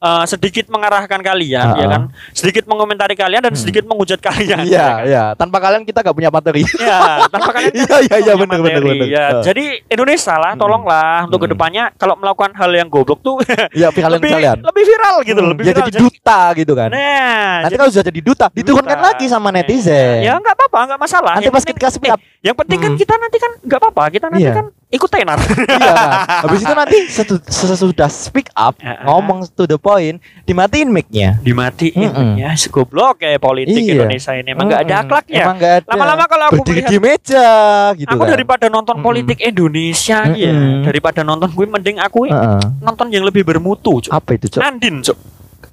eh, 0.00 0.24
sedikit 0.24 0.72
mengarahkan 0.72 1.20
kalian, 1.20 1.66
Ah, 1.68 1.76
ya 1.76 1.84
ah. 1.84 1.90
kan? 1.92 2.02
Sedikit 2.32 2.64
mengomentari 2.64 3.12
kalian 3.12 3.44
dan 3.44 3.52
Mm. 3.52 3.60
sedikit 3.60 3.84
menghujat 3.84 4.24
kalian. 4.24 4.64
Iya, 4.64 4.72
ya 4.72 4.84
kan? 4.88 4.96
iya. 5.04 5.24
Tanpa 5.36 5.60
kalian 5.60 5.84
kita 5.84 6.00
gak 6.00 6.16
punya 6.16 6.32
materi. 6.32 6.64
Ya, 6.80 7.28
tanpa 7.28 7.52
kalian 7.52 7.72
kan 7.76 7.80
Iya, 7.84 7.96
iya, 8.00 8.16
iya, 8.24 8.34
bener, 8.40 8.58
materi, 8.64 8.88
bener. 8.88 9.08
ya. 9.12 9.24
Ah. 9.36 9.42
Jadi 9.44 9.64
Indonesia 9.84 10.34
lah, 10.40 10.52
Mm. 10.56 10.60
tolonglah 10.64 11.16
untuk 11.28 11.38
Mm. 11.38 11.44
ke 11.44 11.48
depannya 11.52 11.84
kalau 12.00 12.14
melakukan 12.16 12.56
hal 12.56 12.70
yang 12.72 12.88
goblok 12.88 13.20
tuh 13.20 13.36
Iya, 13.76 13.92
viralin 13.92 14.16
lebih 14.16 14.32
kalian. 14.32 14.56
lebih 14.64 14.84
viral 14.88 15.16
gitu, 15.20 15.40
Hmm, 15.44 15.50
lebih 15.52 15.62
ya 15.62 15.72
viral. 15.76 15.86
jadi 15.92 15.98
duta 16.00 16.40
gitu 16.56 16.72
kan. 16.72 16.88
Nah, 16.88 17.52
Nanti 17.68 17.74
kalau 17.76 17.90
sudah 17.92 18.06
jadi 18.08 18.20
duta, 18.24 18.46
diturunkan 18.48 18.96
lagi 18.98 19.26
sama 19.28 19.52
netizen. 19.52 20.24
Ya 20.24 20.40
nggak 20.40 20.56
apa-apa, 20.56 20.78
nggak 20.88 21.00
masalah. 21.04 21.32
Nanti 21.36 21.52
pas 21.52 21.64
up, 21.68 22.00
eh, 22.00 22.16
yang 22.40 22.56
penting 22.56 22.78
kan 22.80 22.93
Mm. 22.94 22.98
kita 22.98 23.14
nanti 23.14 23.36
kan 23.36 23.52
nggak 23.60 23.80
apa-apa, 23.80 24.04
kita 24.08 24.26
nanti 24.26 24.44
Iya. 24.44 24.54
kan 24.54 24.66
ikut 24.88 25.08
tenar. 25.08 25.38
iya. 25.80 25.94
Habis 26.40 26.60
itu 26.60 26.72
nanti 26.72 26.98
sesudah 27.44 28.06
speak 28.06 28.48
up, 28.52 28.78
Ya, 28.78 29.02
ngomong 29.02 29.42
to 29.50 29.64
the 29.64 29.74
point, 29.74 30.16
dimatiin 30.42 30.88
mic-nya. 30.88 31.36
dimatiin 31.40 31.98
Mm-mm. 32.06 32.30
ya 32.36 32.54
segoblok 32.54 33.18
kayak 33.18 33.38
politik 33.38 33.74
Iya. 33.76 33.98
Indonesia 33.98 34.32
ini 34.32 34.48
emang 34.48 34.66
nggak 34.66 34.80
ada 34.80 34.92
Mm-mm. 34.92 35.04
akhlaknya 35.04 35.42
Emang 35.42 35.56
nggak 35.56 35.74
ada. 35.74 35.86
lama-lama 35.88 36.24
kalau 36.24 36.44
aku 36.46 36.54
Berdiri 36.60 36.74
melihat 36.76 36.90
di 36.90 36.98
meja 37.00 37.48
gitu 37.94 38.08
aku 38.08 38.22
kan. 38.22 38.30
daripada 38.30 38.66
nonton 38.68 38.94
Mm-mm. 38.94 39.06
politik 39.06 39.38
Indonesia 39.40 40.18
ya 40.30 40.52
Mm-mm. 40.52 40.82
daripada 40.82 41.20
nonton 41.20 41.48
gue 41.48 41.66
mending 41.66 41.98
aku 41.98 42.18
Heeh. 42.24 42.60
nonton 42.80 43.06
yang 43.08 43.22
lebih 43.22 43.42
bermutu 43.42 43.98
Cuk. 44.00 44.10
Apa 44.10 44.30
itu, 44.32 44.46
Cok? 44.48 44.60
Andin 44.60 45.00
Cuk. 45.00 45.18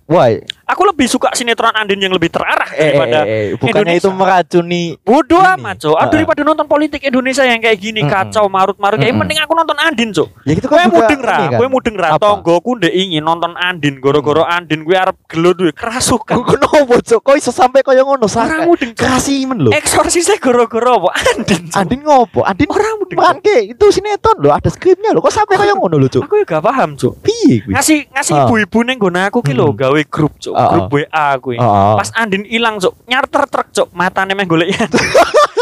Wah, 0.05 0.27
aku 0.71 0.87
lebih 0.87 1.05
suka 1.05 1.29
sinetron 1.31 1.73
Andin 1.73 1.99
yang 1.99 2.09
lebih 2.09 2.27
terarah 2.27 2.71
eh, 2.71 2.79
eh, 2.79 2.85
daripada 2.89 3.19
eh, 3.21 3.27
eh, 3.27 3.45
bukannya 3.53 3.75
Indonesia. 3.91 3.99
itu 3.99 4.09
meracuni 4.09 4.83
Bodoh 4.97 5.43
amat, 5.53 5.75
Cuk. 5.77 5.91
Ah, 5.91 6.01
Heeh. 6.01 6.11
daripada 6.13 6.41
nonton 6.41 6.65
politik 6.65 7.01
Indonesia 7.01 7.43
yang 7.43 7.59
kayak 7.59 7.77
gini 7.77 7.99
Mm-mm. 7.99 8.09
kacau 8.09 8.47
marut-marut 8.47 8.95
kayak 8.95 9.11
Mm-mm. 9.11 9.19
mending 9.21 9.39
aku 9.39 9.53
nonton 9.53 9.77
Andin, 9.77 10.09
Cuk. 10.09 10.27
Ya 10.41 10.51
gitu 10.53 10.65
kan 10.65 10.77
juga 10.81 10.95
mudeng 11.03 11.21
ra, 11.21 11.37
ini 11.37 11.47
kan. 11.51 11.67
mudeng 11.67 11.95
ra. 11.95 12.07
Tonggoku 12.15 12.71
ndek 12.77 12.93
ingin 12.93 13.21
nonton 13.21 13.51
Andin 13.53 13.95
goro-goro 13.97 14.41
Andin 14.41 14.81
gue 14.81 14.95
arep 14.95 15.17
gelut 15.27 15.57
duwe 15.57 15.71
kerasukan. 15.71 16.33
Kok 16.33 16.45
kenapa, 16.47 16.95
Cok? 16.97 17.19
Kok 17.19 17.35
iso 17.35 17.51
sampai 17.51 17.81
koyo 17.81 18.01
ngono 18.03 18.23
Ora 18.23 18.31
sampai 18.31 18.63
mudeng. 18.63 18.91
Cuk. 18.91 19.01
kerasimen 19.01 19.57
lho. 19.59 19.71
Eksorsisnya 19.71 20.37
goro-goro 20.37 21.03
apa? 21.03 21.09
Andin. 21.35 21.67
Cuk. 21.67 21.75
Andin 21.75 21.99
ngopo? 22.01 22.39
Andin 22.41 22.67
Orang 22.69 22.95
mudeng. 22.97 23.17
Mangke 23.17 23.57
itu 23.67 23.85
sinetron 23.89 24.37
lho, 24.37 24.49
ada 24.49 24.69
skripnya 24.69 25.11
lho. 25.11 25.19
Kok 25.19 25.33
sampai 25.33 25.55
koyo 25.57 25.73
ngono 25.75 25.97
lho, 25.97 26.07
Cuk? 26.07 26.23
Aku 26.23 26.35
ya 26.37 26.45
gak 26.47 26.63
paham, 26.63 26.95
Cuk. 26.95 27.19
Piye 27.19 27.59
kuwi? 27.61 27.73
Ngasih 27.73 27.99
ngasih 28.09 28.33
Ah. 28.33 28.45
ibu-ibu 28.45 28.79
ning 28.81 28.95
nggon 28.95 29.17
aku 29.19 29.39
ki 29.41 29.51
lho 29.51 29.67
Hmm. 29.67 29.77
gawe 29.77 30.01
grup, 30.05 30.33
Cuk. 30.37 30.53
Grup 30.69 30.91
WA 30.93 31.27
kuwi. 31.41 31.57
Pas 31.97 32.09
Andin 32.13 32.43
ilang, 32.45 32.77
Cuk. 32.77 32.93
Nyarter 33.07 33.43
truk, 33.49 33.67
Cuk. 33.73 33.87
Matane 33.95 34.37
meh 34.37 34.45
golek. 34.45 34.75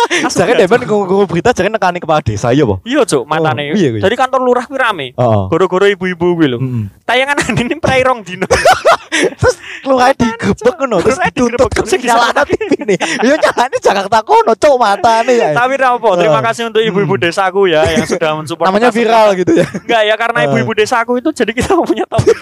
Langsung 0.09 0.47
Jangan 0.47 0.65
Cuk. 0.65 0.89
ngomong 0.89 1.29
berita 1.29 1.53
jangan 1.53 1.77
nekani 1.77 2.01
kepala 2.01 2.19
desa 2.25 2.49
ya, 2.49 2.65
Po. 2.65 2.81
Iya, 2.81 3.05
Cuk, 3.05 3.23
matane. 3.29 3.71
Oh, 3.71 3.77
iya 3.77 3.89
kuwi. 3.93 4.01
Jadi 4.01 4.15
kantor 4.17 4.39
lurah 4.41 4.65
kuwi 4.65 4.79
rame. 4.79 5.07
Goro-goro 5.47 5.85
ibu-ibu 5.85 6.35
kuwi 6.35 6.47
lho. 6.49 6.57
Tayangan 7.05 7.37
Andin 7.45 7.69
ini 7.69 7.77
prai 7.77 8.01
rong 8.01 8.25
dino. 8.25 8.49
Terus 9.09 9.55
keluar 9.81 10.13
digebek 10.13 10.75
ngono, 10.79 11.01
terus 11.01 11.17
Keluarnya 11.17 11.33
dituntut 11.33 11.59
digebek, 11.59 11.71
terus 11.75 11.89
terus 11.91 12.03
nyalana 12.05 12.29
disalahkan. 12.29 12.45
TV 12.45 12.71
nih. 12.85 12.97
Yo 13.25 13.35
nyalane 13.35 13.77
Jakarta 13.81 14.17
kono, 14.21 14.53
Cuk, 14.53 14.75
matane 14.77 15.33
ya. 15.33 15.49
Tapi 15.59 15.75
apa? 15.75 16.09
Terima 16.19 16.39
kasih 16.45 16.63
untuk 16.69 16.81
ibu-ibu 16.85 17.15
desaku 17.17 17.67
ya 17.67 17.81
yang 17.89 18.05
sudah 18.05 18.31
mensupport. 18.37 18.69
Namanya 18.69 18.89
viral 18.93 19.33
gitu 19.35 19.51
ya. 19.57 19.65
Enggak 19.65 20.01
ya 20.05 20.15
karena 20.15 20.39
ibu-ibu 20.47 20.71
desaku 20.77 21.19
itu 21.19 21.29
jadi 21.33 21.51
kita 21.51 21.73
punya 21.83 22.05
topik 22.05 22.37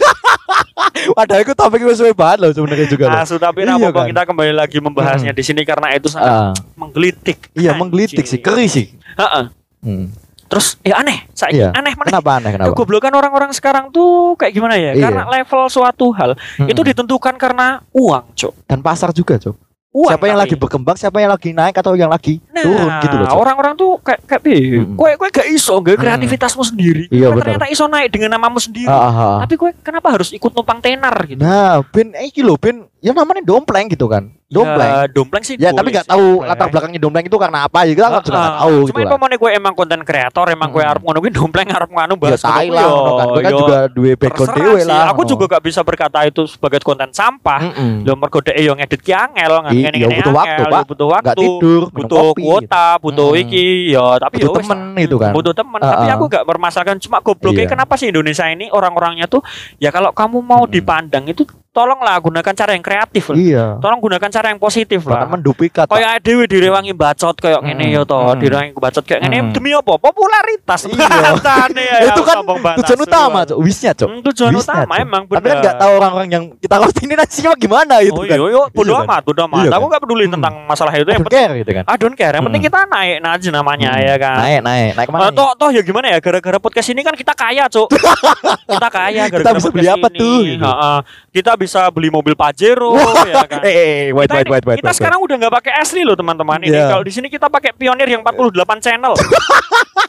Padahal 1.16 1.42
itu 1.42 1.54
topik 1.56 1.82
wis 1.88 1.98
suwe 1.98 2.14
banget 2.38 2.46
loh 2.46 2.52
sebenarnya 2.54 2.88
juga 2.88 3.06
loh. 3.10 3.20
asu 3.20 3.36
tapi 3.36 3.66
Iya 3.66 3.90
kan? 3.90 4.06
kita 4.06 4.22
kembali 4.24 4.54
lagi 4.54 4.78
membahasnya 4.78 5.34
di 5.34 5.44
sini 5.44 5.62
karena 5.64 5.90
itu 5.92 6.08
sangat 6.08 6.30
Ah. 6.32 6.54
menggelitik. 6.78 7.50
Iya, 7.54 7.74
menggelitik 7.74 8.24
sih, 8.24 8.38
keri 8.38 8.70
sih. 8.70 8.94
Heeh. 9.18 9.46
Hmm. 9.80 10.06
Terus 10.48 10.80
ya 10.80 10.96
aneh, 10.98 11.28
saya 11.34 11.52
Iya. 11.52 11.70
aneh 11.76 11.92
mana? 11.92 12.08
Kenapa 12.08 12.30
aneh 12.40 12.52
kenapa? 12.54 12.72
Kegoblokan 12.72 13.12
orang-orang 13.12 13.52
sekarang 13.52 13.92
tuh 13.92 14.38
kayak 14.38 14.54
gimana 14.54 14.80
ya? 14.80 14.96
Iya. 14.96 15.04
Karena 15.04 15.24
level 15.28 15.68
suatu 15.68 16.14
hal 16.14 16.40
Mm-mm. 16.56 16.72
itu 16.72 16.82
ditentukan 16.86 17.36
karena 17.36 17.84
uang, 17.92 18.32
Cok. 18.32 18.54
dan 18.64 18.80
pasar 18.80 19.12
juga, 19.12 19.36
Cuk. 19.36 19.58
Uang. 19.96 20.14
Siapa 20.14 20.26
yang 20.30 20.38
tapi. 20.38 20.44
lagi 20.46 20.56
berkembang, 20.60 20.96
siapa 21.00 21.18
yang 21.18 21.32
lagi 21.34 21.50
naik 21.56 21.76
atau 21.82 21.98
yang 21.98 22.12
lagi 22.12 22.38
Nah, 22.54 22.62
turun 22.62 22.92
gitu 23.02 23.16
loh, 23.18 23.34
orang-orang 23.34 23.74
tuh 23.74 23.98
kayak 24.06 24.22
kayak? 24.30 24.42
Mm-mm. 24.46 24.94
Kowe 24.94 25.12
kowe 25.18 25.30
gak 25.34 25.48
iso, 25.50 25.74
gak 25.82 25.98
kreativitasmu 25.98 26.62
sendiri. 26.62 27.04
Iya, 27.10 27.34
bener. 27.34 27.58
ternyata 27.58 27.66
iso 27.72 27.90
naik 27.90 28.14
dengan 28.14 28.38
namamu 28.38 28.62
sendiri. 28.62 28.92
Ah, 28.92 29.10
ah, 29.10 29.16
ah. 29.18 29.38
Tapi 29.48 29.58
kowe 29.58 29.74
kenapa 29.82 30.14
harus 30.14 30.30
ikut 30.36 30.54
numpang 30.54 30.84
tenar 30.86 31.16
gitu? 31.26 31.42
Nah, 31.42 31.82
ben 31.90 32.14
eh, 32.14 32.30
iki 32.30 32.46
lho, 32.46 32.60
ben 32.62 32.86
ya 33.02 33.10
namanya 33.16 33.42
dompleng 33.42 33.90
gitu 33.90 34.06
kan. 34.06 34.37
Dompleng. 34.48 34.88
Ya, 34.88 35.00
dompleng 35.12 35.44
sih. 35.44 35.56
Ya, 35.60 35.76
tapi 35.76 35.92
nggak 35.92 36.08
tahu 36.08 36.24
dompleng. 36.40 36.48
latar 36.48 36.68
belakangnya 36.72 37.00
dompleng 37.04 37.26
itu 37.28 37.36
karena 37.36 37.68
apa 37.68 37.84
ya 37.84 37.92
kita 37.92 38.08
kan 38.08 38.24
juga 38.24 38.32
nggak 38.32 38.48
Ah, 38.48 38.60
tahu 38.64 38.76
Cuma 38.88 39.00
gitu 39.04 39.16
mau 39.20 39.28
gue 39.28 39.50
emang 39.52 39.74
konten 39.76 40.00
kreator, 40.08 40.46
emang 40.48 40.70
gue 40.72 40.80
arep 40.80 41.04
ngono 41.04 41.18
kuwi 41.20 41.32
dompleng 41.36 41.68
arep 41.68 41.90
nganu 41.92 42.16
Ya 42.16 42.20
bahas 42.24 42.40
ngono 42.40 42.56
lah, 42.56 42.64
kuwi, 42.64 42.72
ngono 42.88 43.12
kan. 43.12 43.28
Gue 43.28 43.44
kan 43.44 43.52
yo, 43.52 43.60
juga 43.60 43.78
duwe 43.92 44.12
background 44.16 44.56
sih. 44.56 44.88
lah. 44.88 45.04
Aku 45.12 45.22
juga 45.28 45.46
gak 45.52 45.64
bisa 45.68 45.82
berkata 45.84 46.18
itu 46.24 46.42
sebagai 46.48 46.80
konten 46.80 47.12
sampah. 47.12 47.60
Lo 48.08 48.16
mergo 48.16 48.40
dhek 48.40 48.56
yo 48.56 48.72
ngedit 48.72 49.02
ki 49.04 49.12
angel. 49.12 49.52
I- 49.68 49.84
ngene 49.84 49.98
ya 50.00 50.08
butuh 50.16 50.34
waktu, 50.34 50.62
Pak. 50.64 50.82
butuh 50.88 51.08
waktu. 51.12 51.26
Nggak 51.28 51.38
tidur, 51.44 51.82
butuh 51.92 52.26
kuota, 52.34 52.88
butuh 53.04 53.30
iki, 53.36 53.92
ya 53.92 54.16
tapi 54.16 54.36
Butuh 54.40 54.48
ya 54.48 54.58
temen 54.64 54.80
itu 54.96 55.16
kan. 55.20 55.32
Butuh 55.36 55.52
temen, 55.52 55.80
tapi 55.84 56.08
aku 56.08 56.24
gak 56.32 56.44
bermasalahkan 56.48 56.96
cuma 56.98 57.20
gobloknya 57.20 57.68
Iya. 57.68 57.72
kenapa 57.76 58.00
sih 58.00 58.08
Indonesia 58.08 58.48
ini 58.48 58.72
orang-orangnya 58.72 59.28
tuh 59.28 59.44
ya 59.76 59.92
kalau 59.92 60.16
kamu 60.16 60.40
mau 60.40 60.64
dipandang 60.64 61.28
itu 61.28 61.44
tolonglah 61.78 62.18
gunakan 62.18 62.54
cara 62.56 62.72
yang 62.74 62.82
kreatif 62.82 63.24
lah. 63.30 63.38
Iya. 63.38 63.66
Tolong 63.78 64.02
gunakan 64.02 64.30
cara 64.32 64.48
yang 64.50 64.58
positif 64.58 65.06
lah. 65.06 65.22
Bahkan 65.22 65.30
menduplikat. 65.30 65.86
Pak. 65.86 65.94
Kayak 65.94 66.14
dhewe 66.26 66.44
direwangi 66.48 66.92
bacot 66.92 67.38
kayak 67.38 67.62
ngene 67.62 67.86
Mm, 67.86 67.94
ya 67.94 68.02
to, 68.02 68.18
mm. 68.18 68.40
direwangi 68.42 68.72
bacot 68.74 69.04
kayak 69.06 69.22
ngene 69.22 69.38
Mm. 69.38 69.50
demi 69.54 69.70
apa? 69.72 69.94
Popularitas. 69.96 70.82
Iya. 70.90 71.38
Ya, 71.78 72.00
itu 72.10 72.22
kan 72.24 72.38
tujuan 72.82 73.00
utama. 73.00 73.40
Cuk. 73.46 73.58
Wisnya, 73.62 73.92
Cuk. 73.94 74.10
Hmm, 74.10 74.22
tujuan 74.26 74.52
Wisnya, 74.52 74.74
utama 74.88 74.94
emang 74.98 75.24
Tapi 75.24 75.38
kan 75.38 75.44
bener. 75.44 75.58
nggak 75.62 75.76
tahu 75.78 75.92
orang-orang 75.94 76.30
yang 76.30 76.44
kita 76.58 76.76
ini 76.98 77.14
nantinya 77.14 77.52
gimana 77.54 77.96
gitu 78.02 78.18
Oh 78.18 78.26
kan. 78.26 78.34
iya, 78.34 78.48
iya, 78.50 78.64
bodo 78.72 78.88
Iya 78.88 78.98
kan? 78.98 79.06
amat, 79.06 79.22
bodo 79.22 79.42
amat. 79.46 79.58
Iya 79.62 79.70
Aku 79.70 79.86
kan? 79.86 79.94
gak 79.94 80.02
peduli 80.02 80.26
Hmm. 80.26 80.34
tentang 80.40 80.54
masalah 80.66 80.92
itu. 80.92 81.06
Yang 81.06 81.24
penting, 81.28 81.38
care 81.38 81.54
gitu 81.60 81.72
kan. 81.74 81.84
I 81.86 81.96
don't 81.96 82.16
care. 82.16 82.34
Yang 82.34 82.46
penting 82.48 82.62
Hmm. 82.64 82.70
kita 82.74 82.80
naik 82.90 83.16
aja 83.22 83.50
namanya 83.52 83.92
Hmm. 83.94 84.04
ya 84.04 84.16
kan. 84.18 84.38
Naik, 84.40 84.60
naik, 84.64 84.90
naik 84.96 85.06
ke 85.06 85.12
mana? 85.14 85.22
Eh, 85.22 85.32
toh, 85.32 85.52
toh 85.54 85.70
ya 85.70 85.82
gimana 85.82 86.06
ya 86.10 86.18
gara-gara 86.18 86.58
podcast 86.58 86.88
ini 86.90 87.02
kan 87.04 87.14
kita 87.14 87.34
kaya 87.34 87.64
cuk 87.68 87.88
kita 88.74 88.88
kaya 88.90 89.24
gara-gara 89.28 89.44
Kita 89.44 89.52
bisa 89.54 89.70
beli 89.70 89.84
podcast 89.84 90.00
apa 90.00 90.08
ini. 90.10 90.18
tuh, 90.18 90.38
gitu. 90.44 90.64
Heeh. 90.66 90.98
kita 91.30 91.52
bisa 91.54 91.67
bisa 91.68 91.92
beli 91.92 92.08
mobil 92.08 92.34
Pajero 92.34 92.96
ya 93.28 93.44
kan. 93.44 93.62
Eh, 93.62 94.16
wait, 94.16 94.32
kita, 94.32 94.40
wait, 94.40 94.48
wait, 94.48 94.64
wait, 94.64 94.78
kita 94.80 94.90
wait, 94.90 94.98
sekarang 94.98 95.20
udah 95.20 95.36
nggak 95.36 95.54
pakai 95.60 95.74
asli 95.76 96.08
loh 96.08 96.16
teman-teman 96.16 96.64
ini. 96.64 96.72
Iya. 96.72 96.88
Kalau 96.96 97.04
di 97.04 97.12
sini 97.12 97.28
kita 97.28 97.52
pakai 97.52 97.76
Pioneer 97.76 98.08
yang 98.08 98.24
48 98.24 98.80
channel. 98.80 99.14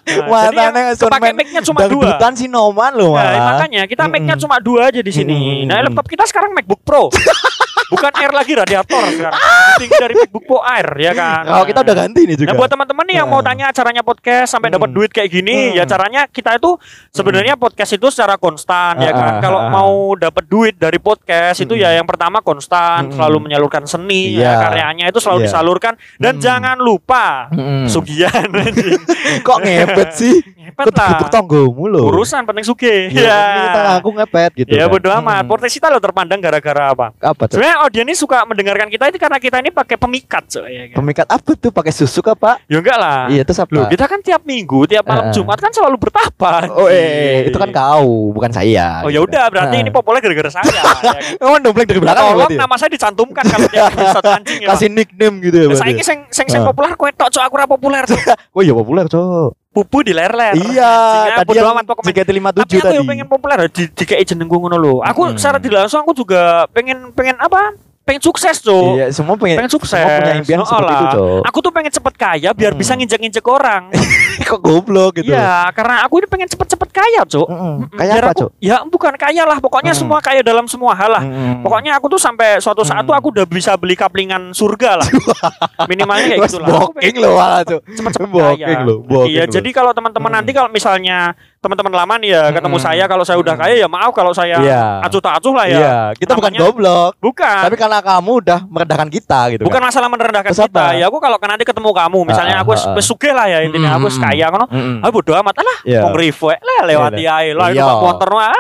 Nah, 0.09 0.49
yang 0.49 0.97
kepake 0.97 1.37
mic-nya 1.37 1.61
cuma 1.61 1.85
dua. 1.85 2.17
Dangdutan 2.17 2.33
si 2.33 2.49
Noman 2.49 2.97
loh 2.97 3.13
Nah, 3.13 3.53
makanya 3.53 3.85
kita 3.85 4.09
mic-nya 4.09 4.41
cuma 4.41 4.57
dua 4.57 4.89
aja 4.89 5.05
di 5.05 5.13
sini. 5.13 5.69
Nah, 5.69 5.85
laptop 5.85 6.09
kita 6.09 6.25
sekarang 6.25 6.57
MacBook 6.57 6.81
Pro. 6.81 7.13
Bukan 7.89 8.13
Air 8.21 8.33
lagi 8.37 8.53
radiator 8.53 9.01
sekarang. 9.09 9.41
Tinggi 9.81 9.97
dari 9.97 10.15
MacBook 10.21 10.45
Pro 10.45 10.61
Air 10.61 10.89
ya 11.01 11.13
kan. 11.17 11.49
Oh, 11.49 11.65
kita 11.65 11.81
udah 11.81 11.97
ganti 12.05 12.29
nih 12.29 12.37
juga. 12.37 12.53
Nah 12.53 12.55
buat 12.61 12.69
teman-teman 12.69 13.05
nih 13.09 13.17
yang 13.25 13.29
mau 13.33 13.41
Nah. 13.41 13.49
tanya 13.49 13.67
caranya 13.73 14.03
podcast 14.05 14.53
sampai 14.53 14.69
dapat 14.69 14.93
Hmm. 14.93 14.97
duit 15.01 15.09
kayak 15.09 15.33
gini, 15.33 15.73
Hmm. 15.73 15.77
ya 15.81 15.85
caranya 15.89 16.29
kita 16.29 16.61
itu 16.61 16.77
sebenarnya 17.17 17.57
podcast 17.57 17.97
itu 17.97 18.13
secara 18.13 18.37
konstan 18.37 19.01
ya 19.01 19.09
kan. 19.17 19.33
Ah, 19.33 19.41
Kalau 19.41 19.57
ah, 19.57 19.65
ah. 19.65 19.73
mau 19.73 19.93
dapat 20.21 20.45
duit 20.45 20.77
dari 20.77 21.01
podcast 21.01 21.48
itu 21.55 21.73
Hmm. 21.73 21.81
ya 21.81 21.91
yang 21.95 22.05
pertama 22.05 22.39
konstan, 22.39 23.09
Hmm. 23.09 23.15
selalu 23.15 23.37
menyalurkan 23.41 23.85
seni, 23.85 24.37
Iya. 24.37 24.45
ya, 24.45 24.53
karyanya 24.61 25.05
itu 25.07 25.19
selalu 25.19 25.39
Iya. 25.41 25.47
disalurkan 25.49 25.93
dan 26.17 26.37
Hmm. 26.37 26.43
jangan 26.43 26.77
lupa 26.77 27.49
Mm-mm. 27.49 27.87
sugihan 27.87 28.45
anjing. 28.61 29.01
Kok 29.41 29.59
ngepet 29.59 30.09
sih? 30.13 30.35
Ngepet 30.69 30.85
lah. 30.91 31.09
Ketepuk 31.11 31.29
tonggomu 31.31 31.85
loh. 31.87 32.05
Urusan 32.07 32.45
penting 32.45 32.61
suge. 32.63 33.09
Ya, 33.11 33.41
kita 33.67 33.81
aku 33.97 34.11
ngepet 34.13 34.51
gitu. 34.55 34.71
Ya 34.71 34.85
kan. 34.85 34.93
bodo 34.93 35.09
amat. 35.15 35.41
Hmm. 35.41 35.49
Podcast 35.49 35.75
kita 35.75 35.87
lo 35.87 35.99
terpandang 35.99 36.39
gara-gara 36.39 36.91
apa? 36.91 37.07
Apa 37.17 37.47
tuh? 37.47 37.57
Sebenarnya 37.57 37.77
audiens 37.81 38.05
ini 38.05 38.15
suka 38.15 38.45
mendengarkan 38.45 38.89
kita 38.89 39.05
itu 39.07 39.17
karena 39.17 39.39
kita 39.39 39.57
ini 39.59 39.71
pakai 39.71 39.97
pemikat, 39.97 40.45
so, 40.49 40.65
ya 40.65 40.89
kan? 40.89 40.97
Pemikat 40.99 41.27
apa 41.27 41.51
tuh? 41.55 41.71
Pakai 41.71 41.91
susu 41.91 42.19
kah, 42.19 42.33
Pak? 42.33 42.65
Ya 42.67 42.79
enggak 42.79 42.97
lah. 42.97 43.29
Iya, 43.29 43.43
itu 43.43 43.53
apa? 43.55 43.71
Loh, 43.71 43.87
kita 43.87 44.05
kan 44.05 44.19
tiap 44.19 44.43
minggu, 44.43 44.85
tiap 44.87 45.05
malam 45.05 45.29
eh. 45.29 45.33
Jumat 45.33 45.57
kan 45.57 45.71
selalu 45.71 45.97
bertapa. 45.99 46.53
Oh, 46.71 46.89
eh, 46.89 47.47
itu 47.47 47.57
kan 47.57 47.69
kau, 47.69 48.31
bukan 48.31 48.51
saya. 48.51 49.03
Oh 49.03 49.09
ya 49.09 49.21
gitu 49.21 49.29
udah, 49.29 49.45
kan. 49.47 49.53
berarti 49.53 49.77
Nah. 49.77 49.83
ini 49.83 49.91
populer 49.91 50.21
gara-gara 50.21 50.51
saya. 50.51 50.69
ya 50.79 50.83
kan? 50.83 51.21
Oh, 51.39 51.57
dompleng 51.57 51.85
dari 51.85 51.99
belakang 51.99 52.25
Tolong 52.29 52.51
ya? 52.51 52.59
nama 52.59 52.75
saya 52.75 52.91
dicantumkan 52.91 53.45
kalau 53.45 53.67
tiap 53.67 53.91
episode 53.91 54.27
anjing 54.37 54.59
ya. 54.61 54.69
Kasih 54.71 54.89
nickname 54.89 55.37
gitu 55.41 55.57
ya 55.57 55.67
Saya 55.71 55.91
berarti. 55.91 56.03
sing 56.03 56.19
sing 56.29 56.47
sing 56.49 56.61
Ah. 56.61 56.67
populer 56.67 56.93
kowe 56.95 57.11
tok 57.11 57.29
cok 57.29 57.43
aku 57.43 57.55
ora 57.55 57.67
populer 57.67 58.03
cok. 58.09 58.21
Oh 58.51 58.61
iya 58.61 58.73
populer, 58.73 59.05
Cok. 59.05 59.51
Pupu 59.69 60.01
di 60.01 60.11
ler-ler. 60.11 60.57
Iya, 60.57 60.91
tadi 61.39 61.55
yang 61.55 61.71
amat 61.71 61.85
pokoknya. 61.85 62.11
JKT57 62.11 62.57
Tapi 62.57 62.75
aku 62.75 62.87
tadi. 62.89 63.07
pengen 63.07 63.27
populer 63.27 63.59
di 63.69 63.85
di 63.87 64.05
kayak 64.05 64.25
jenengku 64.27 64.57
ngono 64.57 64.75
lho. 64.75 64.95
Aku 65.03 65.21
Hmm. 65.25 65.37
secara 65.37 65.59
tidak 65.59 65.79
langsung 65.83 66.01
aku 66.01 66.13
juga 66.15 66.67
pengen 66.69 67.13
pengen 67.13 67.37
apa? 67.37 67.77
Pengen 68.09 68.25
sukses 68.25 68.57
cok. 68.59 68.97
Iya, 68.97 69.07
semua 69.13 69.37
pengen, 69.37 69.61
Pengen 69.61 69.69
sukses. 69.71 69.93
Semua 69.93 70.17
punya 70.17 70.35
impian 70.35 70.59
Oh, 70.59 70.65
seperti 70.65 70.95
itu. 70.97 71.09
Cok. 71.13 71.41
Aku 71.45 71.59
tuh 71.61 71.69
pengen 71.71 71.93
cepet 71.93 72.15
kaya 72.17 72.51
biar 72.51 72.73
Hmm. 72.73 72.81
bisa 72.81 72.93
nginjek-nginjek 72.95 73.45
orang. 73.45 73.93
Kok 74.49 74.59
goblok 74.59 75.21
gitu. 75.21 75.29
Iya, 75.29 75.69
karena 75.71 76.01
aku 76.01 76.15
ini 76.17 76.27
pengen 76.27 76.49
cepet-cepet 76.49 76.89
kaya, 76.89 77.21
Cok. 77.23 77.45
Mm-mm. 77.45 77.61
Mm-mm. 77.85 77.93
Kayak 77.93 78.09
Biar 78.11 78.25
apa, 78.25 78.33
Cok? 78.35 78.51
Ya 78.59 78.77
bukan 78.83 79.13
kaya 79.15 79.43
lah, 79.45 79.59
pokoknya 79.59 79.93
Mm. 79.93 79.99
semua 79.99 80.19
kaya 80.19 80.41
dalam 80.41 80.65
semua 80.65 80.97
hal 80.97 81.11
lah. 81.11 81.21
Mm-mm. 81.21 81.61
Pokoknya 81.61 81.93
aku 81.93 82.09
tuh 82.09 82.17
sampai 82.19 82.57
suatu 82.59 82.81
saat 82.81 83.05
Hmm. 83.05 83.09
tuh 83.09 83.15
aku 83.15 83.29
udah 83.31 83.45
bisa 83.45 83.77
beli 83.77 83.93
kaplingan 83.93 84.51
surga 84.51 84.91
lah. 84.97 85.09
Minimalnya 85.91 86.33
kayak 86.33 86.41
Wes 86.41 86.51
gitu 86.51 86.59
lah. 86.61 86.69
Aku 86.81 86.93
Booking 86.95 87.17
lo 87.19 87.29
malah, 87.35 87.61
Cok. 87.63 87.81
cepet-cepet 87.85 88.29
Booking 88.31 88.65
kaya. 88.65 88.79
lo, 88.83 88.95
booking 89.01 89.31
Iya, 89.31 89.45
jadi 89.47 89.69
kalau 89.71 89.93
teman-teman 89.93 90.27
Hmm. 90.27 90.39
nanti 90.39 90.51
kalau 90.51 90.71
misalnya 90.71 91.37
teman-teman 91.59 91.91
lama 91.91 92.15
nih 92.23 92.31
ya 92.31 92.43
ketemu 92.55 92.77
Hmm. 92.79 92.87
saya 92.87 93.05
kalau 93.05 93.25
saya 93.27 93.39
udah 93.39 93.55
kaya 93.55 93.75
ya 93.75 93.89
maaf 93.91 94.15
kalau 94.15 94.31
saya 94.31 94.63
Iya. 94.63 95.03
acuh 95.03 95.19
tak 95.19 95.43
acuh 95.43 95.55
lah 95.55 95.67
ya. 95.67 95.79
Iya, 95.79 95.97
kita 96.15 96.33
bukan 96.33 96.51
Namanya- 96.55 96.71
goblok. 96.71 97.13
Bukan. 97.19 97.61
Tapi 97.67 97.75
karena 97.75 97.99
kamu 97.99 98.31
udah 98.41 98.59
merendahkan 98.65 99.09
kita 99.11 99.41
gitu 99.51 99.63
Bukan 99.67 99.81
kan. 99.83 99.91
masalah 99.91 100.07
merendahkan 100.07 100.53
Terus 100.55 100.71
kita. 100.71 100.79
apa? 100.87 100.95
Ya 100.95 101.05
aku 101.11 101.19
kalau 101.19 101.35
nanti 101.43 101.67
ketemu 101.67 101.91
kamu 101.91 102.19
misalnya 102.25 102.55
Ah, 102.55 102.63
aku 102.63 102.71
ah, 102.73 102.79
ah. 102.79 102.95
wis 102.95 103.07
sugih 103.07 103.35
lah 103.35 103.47
ya 103.51 103.59
intinya 103.67 103.99
aku 103.99 104.07
kaya 104.15 104.47
ngono. 104.49 104.67
Mm-mm. 104.71 105.03
Ah 105.03 105.11
bodo 105.11 105.33
amat 105.35 105.55
lah. 105.59 105.79
Iya. 105.83 106.01
Wong 106.07 106.15
lah 106.59 106.81
lewati 106.87 107.23
ae 107.27 107.51
lah 107.53 107.67
itu 107.71 107.83
Iya. 107.83 107.91
Pak 107.91 107.97
motor 108.01 108.31
ah 108.39 108.55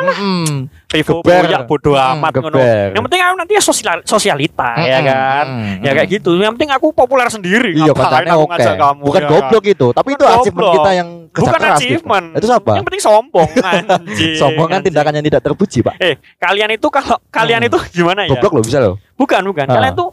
Geber. 0.88 1.44
ya 1.46 1.61
bodo 1.62 1.92
Mm, 1.92 2.12
amat 2.16 2.33
ngono. 2.35 2.57
Yang 2.88 3.03
penting 3.05 3.20
aku 3.20 3.35
nanti 3.37 3.53
ya 3.53 3.62
sosial 3.62 3.96
sosialita 4.03 4.72
ya 4.79 4.98
Mm-mm. 4.98 5.07
kan. 5.07 5.46
Mm-mm. 5.46 5.85
Ya 5.85 5.90
kayak 5.92 6.09
gitu. 6.11 6.31
Yang 6.35 6.53
penting 6.57 6.70
aku 6.72 6.87
populer 6.90 7.29
sendiri. 7.29 7.77
Iya, 7.77 7.92
katanya 7.92 8.33
aku 8.35 8.44
ngajak 8.48 8.74
kamu, 8.74 9.03
Bukan 9.05 9.20
ya 9.20 9.29
goblok 9.29 9.64
itu, 9.66 9.87
tapi 9.90 10.09
Bukan 10.09 10.16
itu 10.16 10.24
achievement 10.27 10.57
goblok. 10.59 10.74
kita 10.79 10.90
yang 10.94 11.09
Bukan 11.29 11.61
gitu. 11.61 11.68
achievement. 11.70 12.27
Itu 12.35 12.46
apa? 12.48 12.72
Yang 12.72 12.85
penting 12.88 13.03
sombong 13.05 13.51
anjing. 13.68 14.35
Sombong 14.35 14.66
kan 14.66 14.81
tindakan 14.81 15.12
yang 15.14 15.27
tidak 15.27 15.42
terpuji, 15.42 15.79
Pak. 15.83 15.94
Eh, 15.98 16.14
kalian 16.37 16.70
itu 16.72 16.88
kalau 16.88 17.16
kalian 17.29 17.61
Hmm. 17.61 17.68
itu 17.68 17.79
gimana 17.94 18.24
ya? 18.24 18.33
Goblok 18.33 18.53
loh 18.55 18.64
bisa 18.64 18.79
loh. 18.81 18.96
Bukan, 19.14 19.44
bukan. 19.44 19.66
Ah. 19.66 19.77
Kalian 19.77 19.92
tuh 19.92 20.09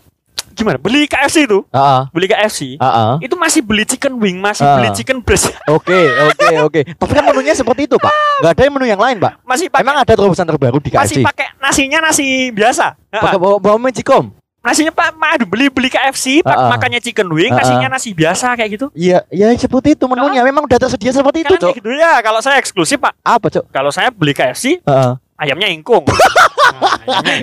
gimana? 0.56 0.78
Beli 0.78 1.06
KFC 1.06 1.44
itu, 1.44 1.62
Heeh. 1.68 2.02
beli 2.10 2.26
KFC. 2.26 2.60
Heeh. 2.76 3.14
Itu 3.22 3.36
masih 3.36 3.60
beli 3.60 3.84
chicken 3.84 4.16
wing, 4.16 4.40
masih 4.40 4.64
Ah. 4.64 4.80
beli 4.80 4.90
chicken 4.92 5.20
breast. 5.20 5.52
Oke, 5.68 6.00
oke, 6.24 6.48
oke. 6.64 6.82
Tapi 6.96 7.12
kan 7.12 7.24
menunya 7.26 7.52
seperti 7.52 7.86
itu, 7.86 7.98
Pak. 7.98 8.14
Gak 8.40 8.52
ada 8.54 8.72
menu 8.72 8.86
yang 8.86 8.98
lain, 8.98 9.20
Pak. 9.20 9.44
Masih 9.44 9.68
pakai 9.68 9.84
Emang 9.84 9.98
ada 9.98 10.08
terobosan 10.08 10.46
terbaru 10.46 10.80
di 10.80 10.90
masih 10.90 11.20
KFC? 11.20 11.28
pakai 11.28 11.48
nasinya 11.60 12.00
nasi 12.02 12.26
biasa. 12.50 12.96
Pakai 13.12 13.36
bawa, 13.36 13.60
bawa 13.60 13.78
magicom? 13.78 14.32
Nasinya 14.62 14.90
Pak, 14.90 15.14
aduh 15.14 15.46
beli 15.46 15.70
beli 15.70 15.88
KFC, 15.88 16.42
pak 16.42 16.50
Ah, 16.50 16.66
ah. 16.66 16.70
makannya 16.74 16.98
chicken 16.98 17.30
wing, 17.30 17.54
Ah, 17.54 17.56
ah. 17.56 17.60
nasinya 17.62 17.88
nasi 17.88 18.18
biasa 18.18 18.58
kayak 18.58 18.70
gitu. 18.74 18.86
Iya, 18.94 19.22
iya 19.30 19.54
seperti 19.54 19.94
itu 19.94 20.10
menunya. 20.10 20.42
Memang 20.42 20.66
udah 20.66 20.80
tersedia 20.80 21.14
seperti 21.14 21.46
itu, 21.46 21.54
Kalian 21.54 21.70
Cok. 21.70 21.74
gitu 21.78 21.90
ya. 21.94 22.18
Kalau 22.20 22.42
saya 22.42 22.58
eksklusif 22.58 22.98
pak, 22.98 23.14
Apa, 23.22 23.54
Cok? 23.54 23.70
kalau 23.70 23.94
saya 23.94 24.10
beli 24.10 24.34
KFC 24.34 24.82
ingkung. 24.82 24.90
Nah, 24.90 25.22
ayamnya 25.38 25.70
ingkung. 25.70 26.02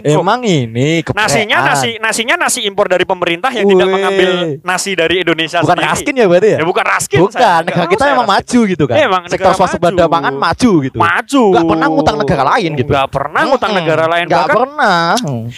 Emang 0.05 0.40
ini 0.42 1.01
kepean. 1.01 1.23
Nasinya 1.23 1.59
nasi 1.64 1.90
nasinya 1.97 2.35
nasi 2.37 2.61
impor 2.62 2.87
dari 2.87 3.03
pemerintah 3.03 3.49
yang 3.49 3.64
tidak 3.64 3.87
Wih. 3.87 3.95
mengambil 3.95 4.31
nasi 4.61 4.92
dari 4.92 5.21
Indonesia 5.21 5.59
bukan 5.59 5.75
sendiri. 5.75 5.88
raskin 5.88 6.14
ya 6.14 6.27
berarti 6.27 6.49
ya? 6.49 6.59
Ya 6.59 6.66
bukan 6.66 6.85
raskin. 6.85 7.18
Bukan, 7.21 7.61
negara 7.64 7.87
kita 7.87 8.03
saya 8.03 8.14
maju 8.18 8.61
gitu 8.66 8.85
kan. 8.85 8.97
Emang 8.99 9.23
Sektor 9.27 9.53
swasembada 9.55 10.05
pangan 10.07 10.35
maju 10.35 10.71
gitu. 10.83 10.97
maju. 10.97 11.42
Nggak 11.53 11.66
pernah 11.68 11.87
ngutang 11.88 12.16
negara 12.18 12.42
lain 12.49 12.71
gitu. 12.75 12.90
Enggak 12.90 13.09
pernah 13.09 13.42
ngutang 13.45 13.71
Mm-mm. 13.71 13.81
negara 13.81 14.05
lain. 14.07 14.25
Nggak 14.27 14.40
Bahkan 14.42 14.57
pernah. 14.57 15.03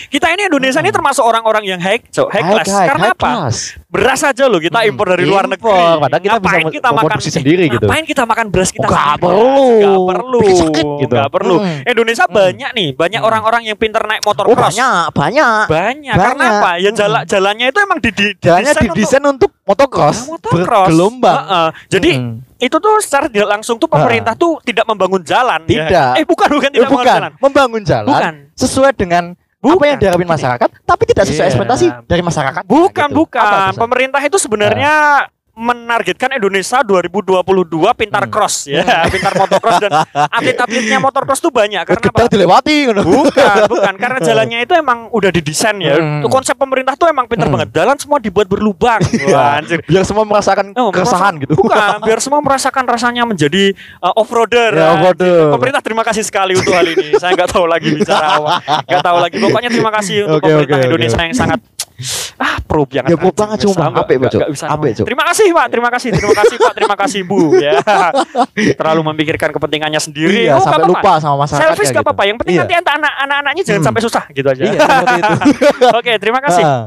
kita 0.06 0.26
ini 0.30 0.42
Indonesia 0.46 0.78
ini 0.78 0.90
termasuk 0.90 1.24
orang-orang 1.24 1.64
yang 1.66 1.80
high, 1.80 2.00
so, 2.08 2.28
high, 2.28 2.42
class. 2.42 2.68
high- 2.68 2.88
Karena 2.88 3.06
high 3.06 3.16
apa? 3.16 3.28
class. 3.30 3.56
Beras 3.86 4.20
aja 4.22 4.44
loh 4.44 4.58
kita 4.58 4.78
impor 4.84 5.06
dari 5.08 5.24
luar 5.24 5.46
negeri. 5.46 5.70
Padahal 5.96 6.20
kita 6.20 6.36
bisa 6.36 6.36
Ngapain 6.36 6.64
mem- 6.64 6.74
kita 6.74 6.88
makan 6.90 7.18
sendiri 7.20 7.64
gitu. 7.68 7.86
Ngapain 7.86 8.04
kita 8.04 8.22
makan 8.24 8.46
beras 8.48 8.70
kita 8.70 8.84
Nggak 8.84 9.00
sendiri? 9.00 9.22
perlu. 9.22 9.68
Nggak 9.78 10.02
perlu. 10.04 10.40
Gitu. 10.98 11.12
Nggak 11.14 11.30
perlu. 11.30 11.56
Indonesia 11.84 12.24
banyak 12.26 12.70
nih, 12.72 12.88
banyak 12.92 13.20
Mm. 13.20 13.28
Orang-orang 13.64 13.72
yang 13.72 13.78
pintar 13.80 14.02
naik 14.04 14.22
motor 14.22 14.44
Oh 14.46 14.52
cross. 14.52 14.76
banyak, 14.76 15.04
banyak. 15.10 15.64
Banyak. 15.66 16.14
Karena 16.14 16.44
Banyak. 16.44 16.60
apa? 16.60 16.70
Ya 16.76 16.90
Mm. 16.92 16.96
jalan 16.96 17.22
jalannya 17.24 17.66
itu 17.72 17.78
emang 17.80 17.98
di, 17.98 18.10
di, 18.12 18.26
Jalannya 18.38 18.72
didesain 18.76 19.24
untuk- 19.24 19.32
untuk 19.34 19.50
motocross, 19.64 20.18
Nah, 20.20 20.36
motocross. 20.36 20.86
bergelombang. 20.86 21.36
Heeh. 21.40 21.68
Jadi 21.90 22.10
Mm. 22.14 22.32
itu 22.60 22.76
tuh 22.76 22.94
secara 23.00 23.26
tidak 23.26 23.48
langsung 23.50 23.76
tuh 23.80 23.88
pemerintah 23.88 24.34
tuh 24.36 24.60
tidak 24.60 24.84
membangun 24.84 25.24
jalan. 25.24 25.60
ya. 25.64 25.88
Tidak. 25.88 26.10
Eh 26.20 26.24
bukan 26.24 26.48
bukan 26.50 26.70
Eh, 26.70 26.74
tidak 26.74 26.84
membangun 26.84 27.00
bukan 27.00 27.16
jalan. 27.16 27.32
membangun 27.40 27.82
jalan 27.82 28.06
Bukan. 28.06 28.34
sesuai 28.54 28.92
dengan 28.94 29.24
apa 29.64 29.72
Bukan. 29.72 29.88
yang 29.88 29.98
diharapin 29.98 30.28
masyarakat, 30.28 30.68
tapi 30.84 31.02
tidak 31.08 31.24
sesuai 31.24 31.48
Iya. 31.48 31.52
ekspektasi 31.56 31.86
dari 32.04 32.20
masyarakat. 32.20 32.62
Bukan 32.68 33.08
Gitu. 33.08 33.16
bukan. 33.16 33.40
Apa? 33.40 33.80
Pemerintah 33.80 34.20
itu 34.20 34.36
sebenarnya 34.36 34.92
menargetkan 35.54 36.34
Indonesia 36.34 36.82
2022 36.82 37.46
pintar 37.94 38.26
Hmm. 38.26 38.32
cross 38.32 38.66
ya, 38.66 38.82
pintar 39.14 39.32
motocross 39.32 39.78
dan 39.78 39.90
atlet-atletnya 40.36 40.98
motocross 40.98 41.38
tuh 41.38 41.48
banyak 41.48 41.78
karena 41.80 42.02
kita 42.02 42.20
apa? 42.20 42.30
dilewati. 42.30 42.76
Bukan, 42.90 43.56
bukan 43.70 43.94
karena 43.94 44.18
jalannya 44.28 44.58
itu 44.60 44.74
emang 44.74 45.06
udah 45.08 45.30
didesain 45.30 45.78
ya. 45.78 45.94
Hmm. 45.94 46.26
Konsep 46.26 46.54
pemerintah 46.54 46.94
tuh 46.94 47.06
emang 47.06 47.24
pintar 47.24 47.46
Hmm. 47.46 47.54
banget. 47.54 47.70
Jalan 47.70 47.96
semua 47.96 48.18
dibuat 48.18 48.46
berlubang. 48.46 48.98
Wah, 49.30 49.62
anjir. 49.62 49.78
Biar 49.86 50.02
semua 50.02 50.24
merasakan 50.24 50.74
Oh, 50.74 50.90
keresahan 50.90 51.38
gitu. 51.38 51.54
Bukan, 51.54 52.02
biar 52.02 52.18
semua 52.18 52.42
merasakan 52.42 52.84
rasanya 52.84 53.22
menjadi 53.22 53.70
uh, 54.00 54.10
off-roader. 54.16 54.74
Ya, 54.74 54.90
off-roader. 54.92 55.54
Pemerintah 55.54 55.80
terima 55.80 56.02
kasih 56.02 56.22
sekali 56.22 56.52
untuk 56.54 56.74
hal 56.74 56.84
ini. 56.84 57.14
Saya 57.14 57.30
nggak 57.32 57.50
tahu 57.50 57.64
lagi 57.64 57.94
bicara 57.94 58.26
apa. 58.34 58.52
Nggak 58.82 59.02
tahu 59.02 59.18
lagi. 59.22 59.36
Pokoknya 59.38 59.70
terima 59.70 59.90
kasih 59.92 60.16
untuk 60.26 60.40
Oke, 60.40 60.50
pemerintah 60.50 60.76
oke. 60.76 60.86
Indonesia 60.90 61.20
yang 61.22 61.36
sangat 61.36 61.60
ah 62.36 62.56
pro 62.60 62.84
banget. 62.84 63.10
Ya, 63.10 63.16
pro 63.16 63.30
banget, 63.30 63.58
bisa 63.62 63.80
Apik, 63.80 64.16
ngomong. 64.18 64.94
Cuk. 64.94 65.06
Terima 65.06 65.24
kasih 65.30 65.46
Pak, 65.50 65.66
terima 65.70 65.88
kasih, 65.90 66.08
terima 66.10 66.34
kasih 66.34 66.56
Pak, 66.58 66.72
terima 66.74 66.96
kasih 66.96 67.20
Bu 67.22 67.40
ya. 67.56 67.78
Terlalu 68.78 69.00
memikirkan 69.14 69.50
kepentingannya 69.50 70.00
sendiri. 70.00 70.46
Iya, 70.46 70.56
Oh, 70.56 70.62
sampai 70.62 70.82
apa-apa. 70.82 71.00
lupa 71.00 71.12
sama 71.18 71.36
masyarakatnya 71.42 71.70
Selfish 71.70 71.90
gak 71.90 71.96
gitu. 71.96 72.04
apa-apa. 72.04 72.22
Yang 72.24 72.36
penting 72.42 72.54
Iya. 72.54 72.62
nanti 72.66 72.74
anak 72.90 73.12
anak-anaknya 73.20 73.62
jangan 73.62 73.80
Hmm. 73.80 73.86
sampai 73.86 74.00
susah 74.02 74.24
gitu 74.30 74.48
aja. 74.48 74.62
Iya, 74.62 74.78
itu. 75.14 75.34
Oke, 75.98 76.12
terima 76.18 76.40
kasih. 76.40 76.64
Ah, 76.64 76.84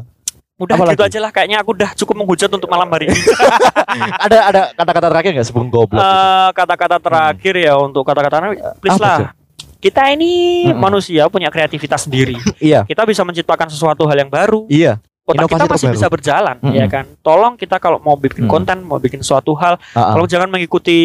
Udah 0.58 0.74
Apa 0.74 0.90
gitu 0.90 1.06
aja 1.06 1.20
lah. 1.22 1.30
Kayaknya 1.30 1.62
aku 1.62 1.70
udah 1.72 1.94
cukup 1.94 2.18
menghujat 2.18 2.50
untuk 2.50 2.66
malam 2.66 2.90
hari 2.90 3.14
ini. 3.14 3.14
ada 4.26 4.38
ada 4.50 4.62
kata-kata 4.74 5.14
terakhir 5.14 5.30
nggak 5.38 5.46
sebelum 5.46 5.70
goblok? 5.70 6.02
Eh, 6.02 6.50
kata-kata 6.52 6.98
terakhir 6.98 7.54
ya 7.62 7.78
untuk 7.78 8.02
kata-kata 8.02 8.58
please 8.82 8.98
Apa 8.98 9.06
lah. 9.06 9.18
tuh? 9.22 9.28
Kita 9.78 10.10
ini 10.10 10.32
Mm-mm. 10.66 10.78
manusia 10.78 11.26
punya 11.28 11.48
kreativitas 11.48 12.04
sendiri. 12.04 12.34
Iya, 12.60 12.84
Kita 12.84 13.04
bisa 13.04 13.22
menciptakan 13.22 13.68
sesuatu 13.68 14.04
hal 14.04 14.18
yang 14.18 14.30
baru. 14.30 14.66
iya. 14.68 14.98
Otak 15.24 15.44
Inovasi 15.44 15.52
kita 15.52 15.66
masih 15.68 15.76
terbaru. 15.84 15.96
bisa 16.00 16.08
berjalan, 16.08 16.56
Mm-mm. 16.58 16.72
ya 16.74 16.86
kan. 16.88 17.04
Tolong 17.20 17.54
kita 17.54 17.76
kalau 17.78 18.00
mau 18.00 18.16
bikin 18.16 18.48
Mm. 18.48 18.50
konten, 18.50 18.78
mau 18.80 18.96
bikin 18.96 19.20
suatu 19.20 19.52
hal, 19.54 19.76
Ah, 19.92 20.00
ah. 20.02 20.12
tolong 20.16 20.24
jangan 20.26 20.48
mengikuti 20.48 20.98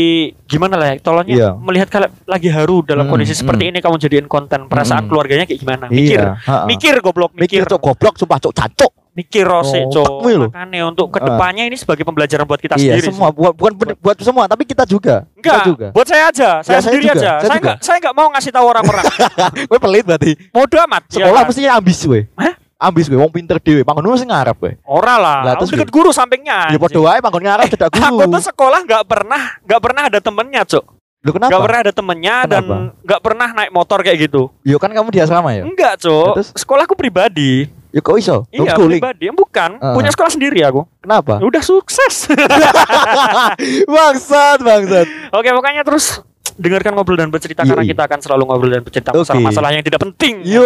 gimana 0.47 0.79
lah 0.79 0.95
ya. 0.95 1.03
Tolongnya 1.03 1.35
Iya. 1.35 1.49
melihat 1.59 1.91
kalian 1.91 2.07
lagi 2.25 2.47
haru 2.47 2.87
dalam 2.87 3.05
Mm, 3.05 3.11
kondisi 3.11 3.35
seperti 3.35 3.63
mm. 3.65 3.71
ini 3.73 3.79
kamu 3.83 3.99
jadiin 3.99 4.27
konten 4.27 4.71
perasaan 4.71 5.05
Mm. 5.05 5.09
keluarganya 5.11 5.43
kayak 5.43 5.59
gimana? 5.59 5.85
Mikir. 5.89 6.23
Iya, 6.23 6.39
ah, 6.39 6.51
ah. 6.55 6.65
Mikir 6.65 6.95
goblok, 6.99 7.35
mikir 7.35 7.67
mikir. 7.67 7.67
cok 7.67 7.83
goblok 7.83 8.15
sumpah 8.15 8.39
cok 8.39 8.55
cancok 8.55 8.93
mikir 9.13 9.45
sih, 9.63 9.83
Oh, 9.83 9.93
Cok. 9.93 10.11
Makanya 10.49 10.81
untuk 10.87 11.09
ke 11.09 11.21
depannya 11.21 11.65
ini 11.65 11.77
sebagai 11.77 12.01
pembelajaran 12.03 12.43
buat 12.43 12.57
kita 12.57 12.75
iya, 12.75 12.97
sendiri. 12.97 13.13
semua 13.13 13.29
buat 13.29 13.53
bukan 13.53 13.73
buat, 13.75 13.97
buat 13.97 14.17
semua, 14.19 14.45
tapi 14.45 14.65
kita 14.65 14.85
juga. 14.85 15.29
Enggak, 15.33 15.53
Kita 15.55 15.69
juga. 15.69 15.87
buat 15.93 16.07
saya 16.07 16.25
aja, 16.27 16.51
saya 16.59 16.61
Ya, 16.61 16.65
saya 16.65 16.81
sendiri 16.83 17.03
juga, 17.03 17.15
aja. 17.15 17.21
saya 17.21 17.41
Saya 17.43 17.59
enggak 17.59 17.77
saya 17.79 17.97
enggak 17.99 18.15
mau 18.15 18.29
ngasih 18.31 18.51
tahu 18.51 18.67
orang-orang. 18.67 19.05
Gue 19.71 19.79
pelit 19.79 20.05
berarti. 20.05 20.33
Bodoh 20.49 20.81
amat. 20.87 21.03
ya 21.07 21.15
Sekolah 21.21 21.41
kan? 21.41 21.49
mesti 21.49 21.63
ambis 21.67 21.99
gue. 22.03 22.21
Hah? 22.35 22.55
Ambis 22.83 23.07
gue, 23.07 23.15
wong 23.15 23.31
pinter 23.31 23.57
dhewe. 23.57 23.85
Panggon 23.85 24.17
sing 24.17 24.27
ngarep 24.27 24.57
gue. 24.59 24.73
Ora 24.83 25.15
lah. 25.15 25.39
Aku 25.55 25.65
terus 25.65 25.71
deket 25.77 25.91
guru 25.93 26.11
sampingnya. 26.11 26.73
Ya 26.73 26.79
padha 26.81 26.99
wae 26.99 27.21
panggon 27.21 27.45
ngarep 27.45 27.69
cedak 27.71 27.93
Aku 27.93 28.17
guru. 28.19 28.33
tuh 28.33 28.43
sekolah 28.45 28.81
nggak 28.83 29.05
pernah 29.07 29.43
nggak 29.63 29.81
pernah 29.81 30.03
ada 30.09 30.19
temennya, 30.19 30.63
Cok. 30.67 30.85
Lu 31.23 31.31
kenapa? 31.31 31.55
pernah 31.55 31.79
ada 31.87 31.93
temennya 31.95 32.37
dan 32.51 32.63
Kenapa? 32.67 32.99
nggak 32.99 33.21
pernah 33.23 33.49
naik 33.55 33.71
motor 33.71 33.99
kayak 34.03 34.19
gitu. 34.27 34.51
Yo 34.67 34.83
kan 34.83 34.91
kamu 34.91 35.15
di 35.15 35.23
asrama 35.23 35.55
ya? 35.55 35.63
Enggak, 35.63 36.03
Cok. 36.03 36.35
Terus? 36.35 36.49
Sekolahku 36.59 36.99
pribadi. 36.99 37.71
Ya 37.93 38.01
kok 38.01 38.17
iso? 38.17 38.49
Iya, 38.49 38.73
pribadi. 38.73 39.29
Bukan, 39.29 39.77
Ah. 39.77 39.93
punya 39.93 40.09
sekolah 40.09 40.33
sendiri 40.33 40.65
aku. 40.65 40.89
Kenapa? 40.99 41.45
Udah 41.45 41.61
sukses. 41.61 42.25
bangsat, 43.93 44.59
bangsat. 44.59 45.07
Oke, 45.31 45.49
makanya 45.53 45.85
terus 45.85 46.25
dengarkan 46.57 46.97
ngobrol 46.97 47.17
dan 47.17 47.29
bercerita 47.29 47.65
Yoi. 47.65 47.69
karena 47.69 47.85
kita 47.85 48.03
akan 48.09 48.19
selalu 48.21 48.43
ngobrol 48.49 48.73
dan 48.73 48.83
bercerita 48.83 49.13
Oke. 49.13 49.29
masalah-masalah 49.29 49.71
yang 49.73 49.85
tidak 49.85 50.01
penting. 50.01 50.41
Yo. 50.41 50.65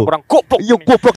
Kurang 0.00 0.24
goblok. 0.24 0.60
Yo 0.64 0.76
goblok. 0.80 1.16